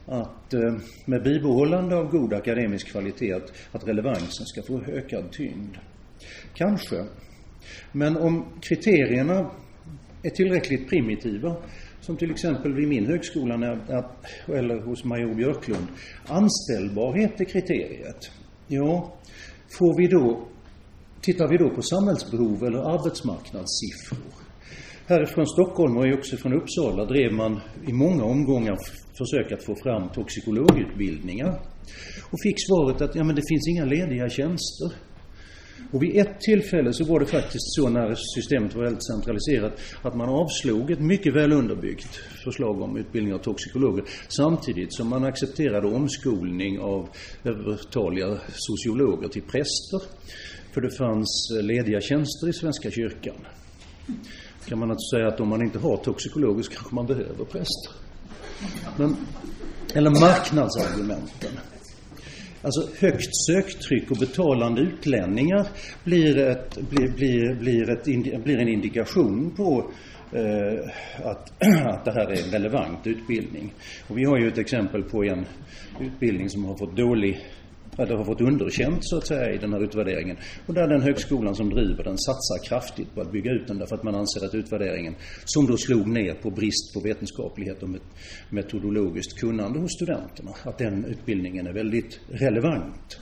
att 0.06 0.54
eh, 0.54 0.76
med 1.06 1.24
bibehållande 1.24 1.96
av 1.96 2.10
god 2.12 2.34
akademisk 2.34 2.92
kvalitet, 2.92 3.34
att, 3.34 3.52
att 3.72 3.88
relevansen 3.88 4.46
ska 4.46 4.62
få 4.62 4.82
ökad 4.82 5.32
tyngd? 5.32 5.76
Kanske. 6.54 7.06
Men 7.92 8.18
om 8.18 8.46
kriterierna 8.62 9.52
är 10.24 10.30
tillräckligt 10.30 10.90
primitiva. 10.90 11.56
Som 12.02 12.18
till 12.18 12.32
exempel 12.32 12.74
vid 12.74 12.88
min 12.88 13.06
högskola, 13.06 13.58
när, 13.58 14.04
eller 14.48 14.86
hos 14.86 15.04
major 15.04 15.36
Björklund. 15.36 15.88
Anställbarhet 16.28 17.42
är 17.42 17.46
kriteriet. 17.46 18.32
Ja, 18.68 19.18
får 19.78 19.98
vi 19.98 20.08
då, 20.08 20.48
tittar 21.22 21.48
vi 21.48 21.58
då 21.58 21.70
på 21.70 21.82
samhällsbehov 21.82 22.64
eller 22.64 22.80
arbetsmarknadssiffror? 22.80 24.50
Härifrån 25.08 25.48
Stockholm 25.48 25.98
och 25.98 26.14
också 26.14 26.38
från 26.38 26.54
Uppsala 26.54 27.06
drev 27.06 27.34
man 27.34 27.60
i 27.88 27.94
många 27.94 28.24
omgångar 28.24 28.78
försök 29.18 29.52
att 29.52 29.66
få 29.66 29.76
fram 29.76 30.10
toxikologutbildningar. 30.10 31.62
Och 32.32 32.40
fick 32.44 32.56
svaret 32.68 33.02
att 33.02 33.16
ja, 33.16 33.24
men 33.24 33.36
det 33.36 33.42
finns 33.50 33.68
inga 33.68 33.86
lediga 33.86 34.30
tjänster. 34.30 34.92
Och 35.92 36.04
vid 36.04 36.18
ett 36.18 36.42
tillfälle 36.42 36.94
så 36.94 37.04
var 37.06 37.20
det 37.20 37.26
faktiskt 37.26 37.76
så 37.76 37.89
när 37.89 38.15
systemet 38.15 38.76
var 38.76 38.84
väldigt 38.84 39.06
centraliserat 39.06 39.80
att 40.02 40.15
man 40.15 40.30
avslog 40.30 40.92
ett 40.92 41.00
mycket 41.00 41.36
väl 41.36 41.52
underbyggt 41.52 42.15
förslag 42.44 42.82
om 42.82 42.98
utbildning 42.98 43.34
av 43.34 43.38
toxikologer 43.38 44.04
samtidigt 44.28 44.94
som 44.94 45.08
man 45.08 45.24
accepterade 45.24 45.88
omskolning 45.88 46.80
av 46.80 47.10
övertaliga 47.44 48.38
sociologer 48.54 49.28
till 49.28 49.42
präster. 49.42 50.02
För 50.74 50.82
det 50.82 50.98
fanns 50.98 51.52
lediga 51.62 52.02
tjänster 52.02 52.50
i 52.50 52.54
Svenska 52.54 52.92
kyrkan. 52.92 53.36
Kan 54.65 54.80
man 54.80 54.92
alltså 54.92 55.15
säga 55.15 55.28
att 55.28 55.39
om 55.39 55.48
man 55.48 55.62
inte 55.62 55.80
har 55.80 55.98
toxikologer 55.98 56.63
så 56.63 56.72
kanske 56.72 56.96
man 56.96 57.06
behöver 57.06 57.46
präster. 57.46 57.94
Men, 58.98 59.15
eller 59.94 60.10
marknadsargumenten. 60.10 61.52
Alltså 62.62 62.89
högt 63.00 63.36
söktryck 63.36 64.12
och 64.12 64.17
betalande 64.17 64.82
utlänningar 64.82 65.67
blir, 66.04 66.38
ett, 66.38 66.78
blir, 66.89 67.10
blir, 67.10 67.56
blir, 67.56 67.89
ett, 67.89 68.04
blir 68.43 68.58
en 68.58 68.67
indikation 68.67 69.52
på 69.58 69.91
eh, 70.34 70.89
att, 71.26 71.52
att 71.86 72.06
det 72.06 72.12
här 72.12 72.32
är 72.32 72.45
en 72.45 72.52
relevant 72.52 73.08
utbildning. 73.08 73.74
Och 74.08 74.17
vi 74.17 74.24
har 74.24 74.38
ju 74.38 74.48
ett 74.48 74.58
exempel 74.58 75.04
på 75.04 75.24
en 75.24 75.45
utbildning 76.00 76.50
som 76.50 76.65
har 76.65 76.78
fått 76.78 76.98
dålig 76.98 77.39
det 78.08 78.16
har 78.16 78.24
fått 78.24 78.42
underkänt 78.42 79.00
så 79.02 79.18
att 79.18 79.28
säga 79.28 79.54
i 79.54 79.58
den 79.58 79.74
här 79.74 79.84
utvärderingen. 79.84 80.38
Och 80.66 80.74
där 80.74 80.88
den 80.88 81.02
högskolan 81.02 81.56
som 81.56 81.70
driver 81.70 82.04
den 82.04 82.18
satsar 82.18 82.68
kraftigt 82.70 83.16
på 83.16 83.22
att 83.22 83.32
bygga 83.32 83.52
ut 83.52 83.68
den 83.68 83.78
därför 83.78 83.96
att 83.96 84.04
man 84.04 84.16
anser 84.16 84.46
att 84.46 84.56
utvärderingen, 84.56 85.16
som 85.46 85.66
då 85.66 85.78
slog 85.78 86.08
ner 86.08 86.34
på 86.34 86.50
brist 86.52 86.94
på 86.94 87.00
vetenskaplighet 87.00 87.84
och 87.84 87.90
metodologiskt 88.50 89.40
kunnande 89.40 89.80
hos 89.80 89.94
studenterna, 89.94 90.52
att 90.64 90.78
den 90.78 91.06
utbildningen 91.06 91.68
är 91.68 91.74
väldigt 91.74 92.20
relevant. 92.28 93.20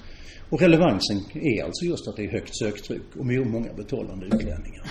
Och 0.50 0.62
relevansen 0.62 1.18
är 1.34 1.64
alltså 1.64 1.86
just 1.86 2.08
att 2.08 2.16
det 2.16 2.26
är 2.26 2.32
högt 2.32 2.58
söktryck 2.58 3.16
och 3.16 3.26
många 3.26 3.74
betalande 3.74 4.26
utlänningar. 4.26 4.84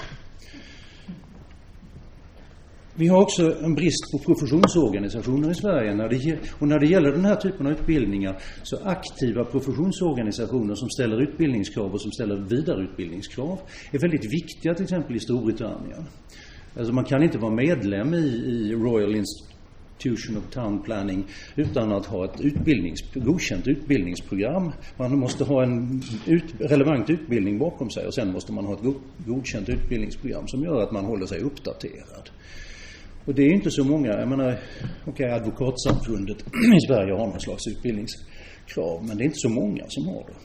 Vi 2.98 3.06
har 3.09 3.22
också 3.22 3.56
en 3.62 3.74
brist 3.74 4.12
på 4.12 4.18
professionsorganisationer 4.18 5.50
i 5.50 5.54
Sverige. 5.54 5.94
När 5.94 6.09
det, 6.09 6.38
och 6.52 6.68
när 6.68 6.78
det 6.78 6.87
gäller 6.87 7.12
den 7.12 7.24
här 7.24 7.37
typen 7.37 7.66
av 7.66 7.72
utbildningar 7.72 8.38
så 8.62 8.76
aktiva 8.85 9.44
professionsorganisationer 9.44 10.74
som 10.74 10.90
ställer 10.90 11.22
utbildningskrav 11.22 11.92
och 11.92 12.02
som 12.02 12.12
ställer 12.12 12.37
vidareutbildningskrav 12.37 13.59
är 13.92 13.98
väldigt 13.98 14.32
viktiga 14.32 14.74
till 14.74 14.82
exempel 14.82 15.16
i 15.16 15.20
Storbritannien. 15.20 16.04
Alltså 16.76 16.92
man 16.92 17.04
kan 17.04 17.22
inte 17.22 17.38
vara 17.38 17.54
medlem 17.54 18.14
i, 18.14 18.26
i 18.26 18.72
Royal 18.72 19.16
Institution 19.16 20.37
of 20.37 20.50
Town 20.50 20.82
Planning 20.82 21.28
utan 21.56 21.92
att 21.92 22.06
ha 22.06 22.24
ett 22.24 22.40
utbildnings, 22.40 23.00
godkänt 23.14 23.68
utbildningsprogram. 23.68 24.72
Man 24.96 25.18
måste 25.18 25.44
ha 25.44 25.62
en 25.62 26.02
ut, 26.26 26.54
relevant 26.61 27.11
utbildning 27.11 27.59
bakom 27.59 27.90
sig 27.90 28.06
och 28.06 28.14
sen 28.14 28.32
måste 28.32 28.52
man 28.52 28.64
ha 28.66 28.74
ett 28.74 28.94
godkänt 29.18 29.68
utbildningsprogram 29.68 30.48
som 30.48 30.62
gör 30.62 30.82
att 30.82 30.92
man 30.92 31.04
håller 31.04 31.26
sig 31.26 31.40
uppdaterad. 31.40 32.30
Och 33.26 33.34
det 33.34 33.42
är 33.42 33.52
inte 33.52 33.70
så 33.70 33.84
många, 33.84 34.08
jag 34.08 34.28
menar, 34.28 34.58
okej 35.02 35.12
okay, 35.12 35.30
advokatsamfundet 35.30 36.36
i 36.76 36.80
Sverige 36.86 37.12
har 37.12 37.26
någon 37.26 37.40
slags 37.40 37.66
utbildningskrav, 37.66 39.04
men 39.04 39.16
det 39.16 39.22
är 39.22 39.24
inte 39.24 39.38
så 39.38 39.48
många 39.48 39.84
som 39.88 40.08
har 40.08 40.24
det. 40.26 40.36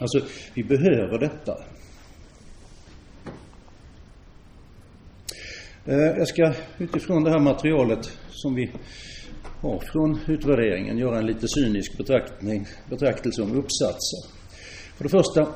Alltså, 0.00 0.20
vi 0.54 0.64
behöver 0.64 1.18
detta. 1.18 1.52
Eh, 5.86 6.18
jag 6.18 6.28
ska 6.28 6.52
utifrån 6.78 7.24
det 7.24 7.30
här 7.30 7.40
materialet 7.40 8.18
som 8.30 8.54
vi 8.54 8.70
har 9.60 9.78
från 9.92 10.18
utvärderingen 10.26 10.98
göra 10.98 11.18
en 11.18 11.26
lite 11.26 11.48
cynisk 11.48 11.98
betraktning, 11.98 12.66
betraktelse 12.90 13.42
om 13.42 13.52
uppsatser. 13.52 14.38
För 14.96 15.04
det 15.04 15.10
första, 15.10 15.40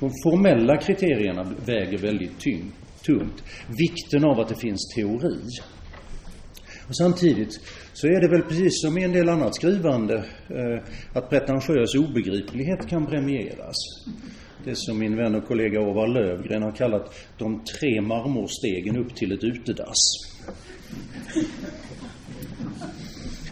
de 0.00 0.10
formella 0.22 0.76
kriterierna 0.76 1.54
väger 1.66 1.98
väldigt 1.98 2.40
tyngt 2.40 2.74
tungt. 3.06 3.42
Vikten 3.78 4.24
av 4.24 4.40
att 4.40 4.48
det 4.48 4.60
finns 4.60 4.94
teori. 4.94 5.38
Och 6.88 6.96
samtidigt 6.96 7.60
så 7.92 8.06
är 8.06 8.20
det 8.20 8.28
väl 8.28 8.42
precis 8.42 8.82
som 8.82 8.98
i 8.98 9.04
en 9.04 9.12
del 9.12 9.28
annat 9.28 9.54
skrivande 9.54 10.14
eh, 10.48 10.82
att 11.12 11.30
pretentiös 11.30 11.94
obegriplighet 11.94 12.88
kan 12.88 13.06
premieras. 13.06 13.76
Det 14.64 14.76
som 14.76 14.98
min 14.98 15.16
vän 15.16 15.34
och 15.34 15.48
kollega 15.48 15.80
Orvar 15.80 16.08
Lövgren 16.08 16.62
har 16.62 16.72
kallat 16.72 17.14
de 17.38 17.64
tre 17.64 18.00
marmorstegen 18.00 18.96
upp 18.96 19.14
till 19.14 19.32
ett 19.32 19.44
utedass. 19.44 19.96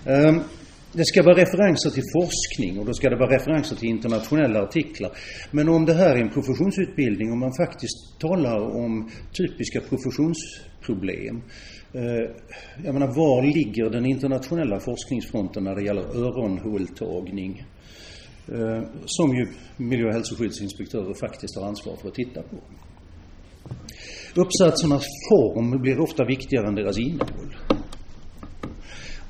Um, 0.06 0.42
det 0.96 1.04
ska 1.04 1.22
vara 1.22 1.36
referenser 1.36 1.90
till 1.90 2.02
forskning 2.12 2.78
och 2.78 2.86
då 2.86 2.92
ska 2.92 3.10
det 3.10 3.16
vara 3.16 3.34
referenser 3.34 3.76
till 3.76 3.88
internationella 3.88 4.62
artiklar. 4.62 5.10
Men 5.50 5.68
om 5.68 5.84
det 5.84 5.94
här 5.94 6.16
är 6.16 6.20
en 6.20 6.30
professionsutbildning 6.30 7.30
och 7.32 7.38
man 7.38 7.52
faktiskt 7.54 8.20
talar 8.20 8.60
om 8.60 9.10
typiska 9.32 9.80
professionsproblem. 9.80 11.42
Eh, 11.92 12.24
jag 12.84 12.92
menar, 12.94 13.06
var 13.06 13.42
ligger 13.42 13.90
den 13.90 14.06
internationella 14.06 14.80
forskningsfronten 14.80 15.64
när 15.64 15.74
det 15.74 15.84
gäller 15.84 16.02
öronhåltagning? 16.02 17.64
Eh, 18.48 18.82
som 19.04 19.36
ju 19.36 19.46
miljö 19.76 20.06
och 20.06 20.14
hälsoskyddsinspektörer 20.14 21.14
faktiskt 21.14 21.56
har 21.56 21.68
ansvar 21.68 21.96
för 21.96 22.08
att 22.08 22.14
titta 22.14 22.42
på. 22.42 22.56
Uppsatsernas 24.34 25.04
form 25.28 25.82
blir 25.82 26.00
ofta 26.00 26.24
viktigare 26.24 26.68
än 26.68 26.74
deras 26.74 26.98
innehåll. 26.98 27.54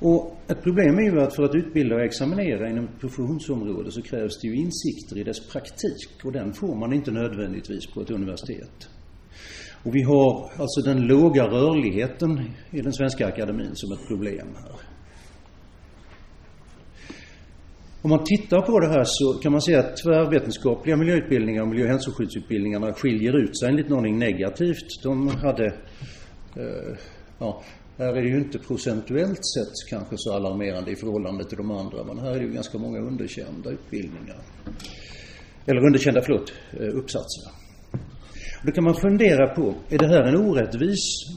Och 0.07 0.37
ett 0.49 0.63
problem 0.63 0.99
är 0.99 1.03
ju 1.03 1.21
att 1.21 1.35
för 1.35 1.43
att 1.43 1.55
utbilda 1.55 1.95
och 1.95 2.03
examinera 2.03 2.71
inom 2.71 2.85
ett 2.85 3.01
professionsområde 3.01 3.91
så 3.91 4.03
krävs 4.03 4.41
det 4.41 4.49
ju 4.49 4.57
insikter 4.57 5.19
i 5.19 5.25
dess 5.25 5.49
praktik 5.49 6.25
och 6.25 6.33
den 6.33 6.53
får 6.53 6.75
man 6.75 6.93
inte 6.93 7.11
nödvändigtvis 7.11 7.87
på 7.87 8.01
ett 8.01 8.11
universitet. 8.11 8.89
Och 9.85 9.95
vi 9.95 10.03
har 10.03 10.51
alltså 10.59 10.81
den 10.81 11.07
låga 11.07 11.45
rörligheten 11.45 12.51
i 12.71 12.81
den 12.81 12.93
svenska 12.93 13.27
akademin 13.27 13.71
som 13.75 13.93
ett 13.93 14.09
problem 14.09 14.49
här. 14.63 14.81
Om 18.03 18.11
man 18.11 18.25
tittar 18.25 18.61
på 18.61 18.81
det 18.81 18.89
här 18.89 19.05
så 19.07 19.39
kan 19.43 19.53
man 19.53 19.61
säga 19.61 19.81
att 19.81 19.97
tvärvetenskapliga 19.97 20.97
miljöutbildningar 20.97 21.63
och 21.63 21.69
miljö 21.69 21.85
och 21.85 21.91
hälsoskyddsutbildningarna 21.91 22.93
skiljer 22.93 23.37
ut 23.37 23.59
sig 23.59 23.69
enligt 23.69 23.89
någonting 23.89 24.19
negativt. 24.19 25.03
De 25.03 25.29
hade, 25.29 25.67
eh, 26.57 26.97
ja, 27.39 27.63
här 27.99 28.17
är 28.17 28.23
det 28.23 28.29
ju 28.29 28.39
inte 28.39 28.59
procentuellt 28.59 29.47
sett 29.55 29.91
kanske 29.91 30.15
så 30.19 30.33
alarmerande 30.33 30.91
i 30.91 30.97
förhållande 30.97 31.45
till 31.45 31.57
de 31.57 31.71
andra, 31.71 32.05
men 32.05 32.19
här 32.19 32.31
är 32.31 32.39
det 32.39 32.45
ju 32.45 32.53
ganska 32.53 32.79
många 32.79 32.99
underkända 32.99 33.71
utbildningar. 33.71 34.39
Eller 35.67 35.87
underkända, 35.87 36.23
förlåt, 36.23 36.53
eh, 36.73 36.99
uppsatser. 36.99 37.51
Då 38.63 38.73
kan 38.73 38.85
man 38.85 38.95
fundera 38.95 39.55
på, 39.55 39.75
är 39.89 39.99
det 39.99 40.07
här 40.07 40.23
en 40.23 40.37
orättvis 40.37 41.27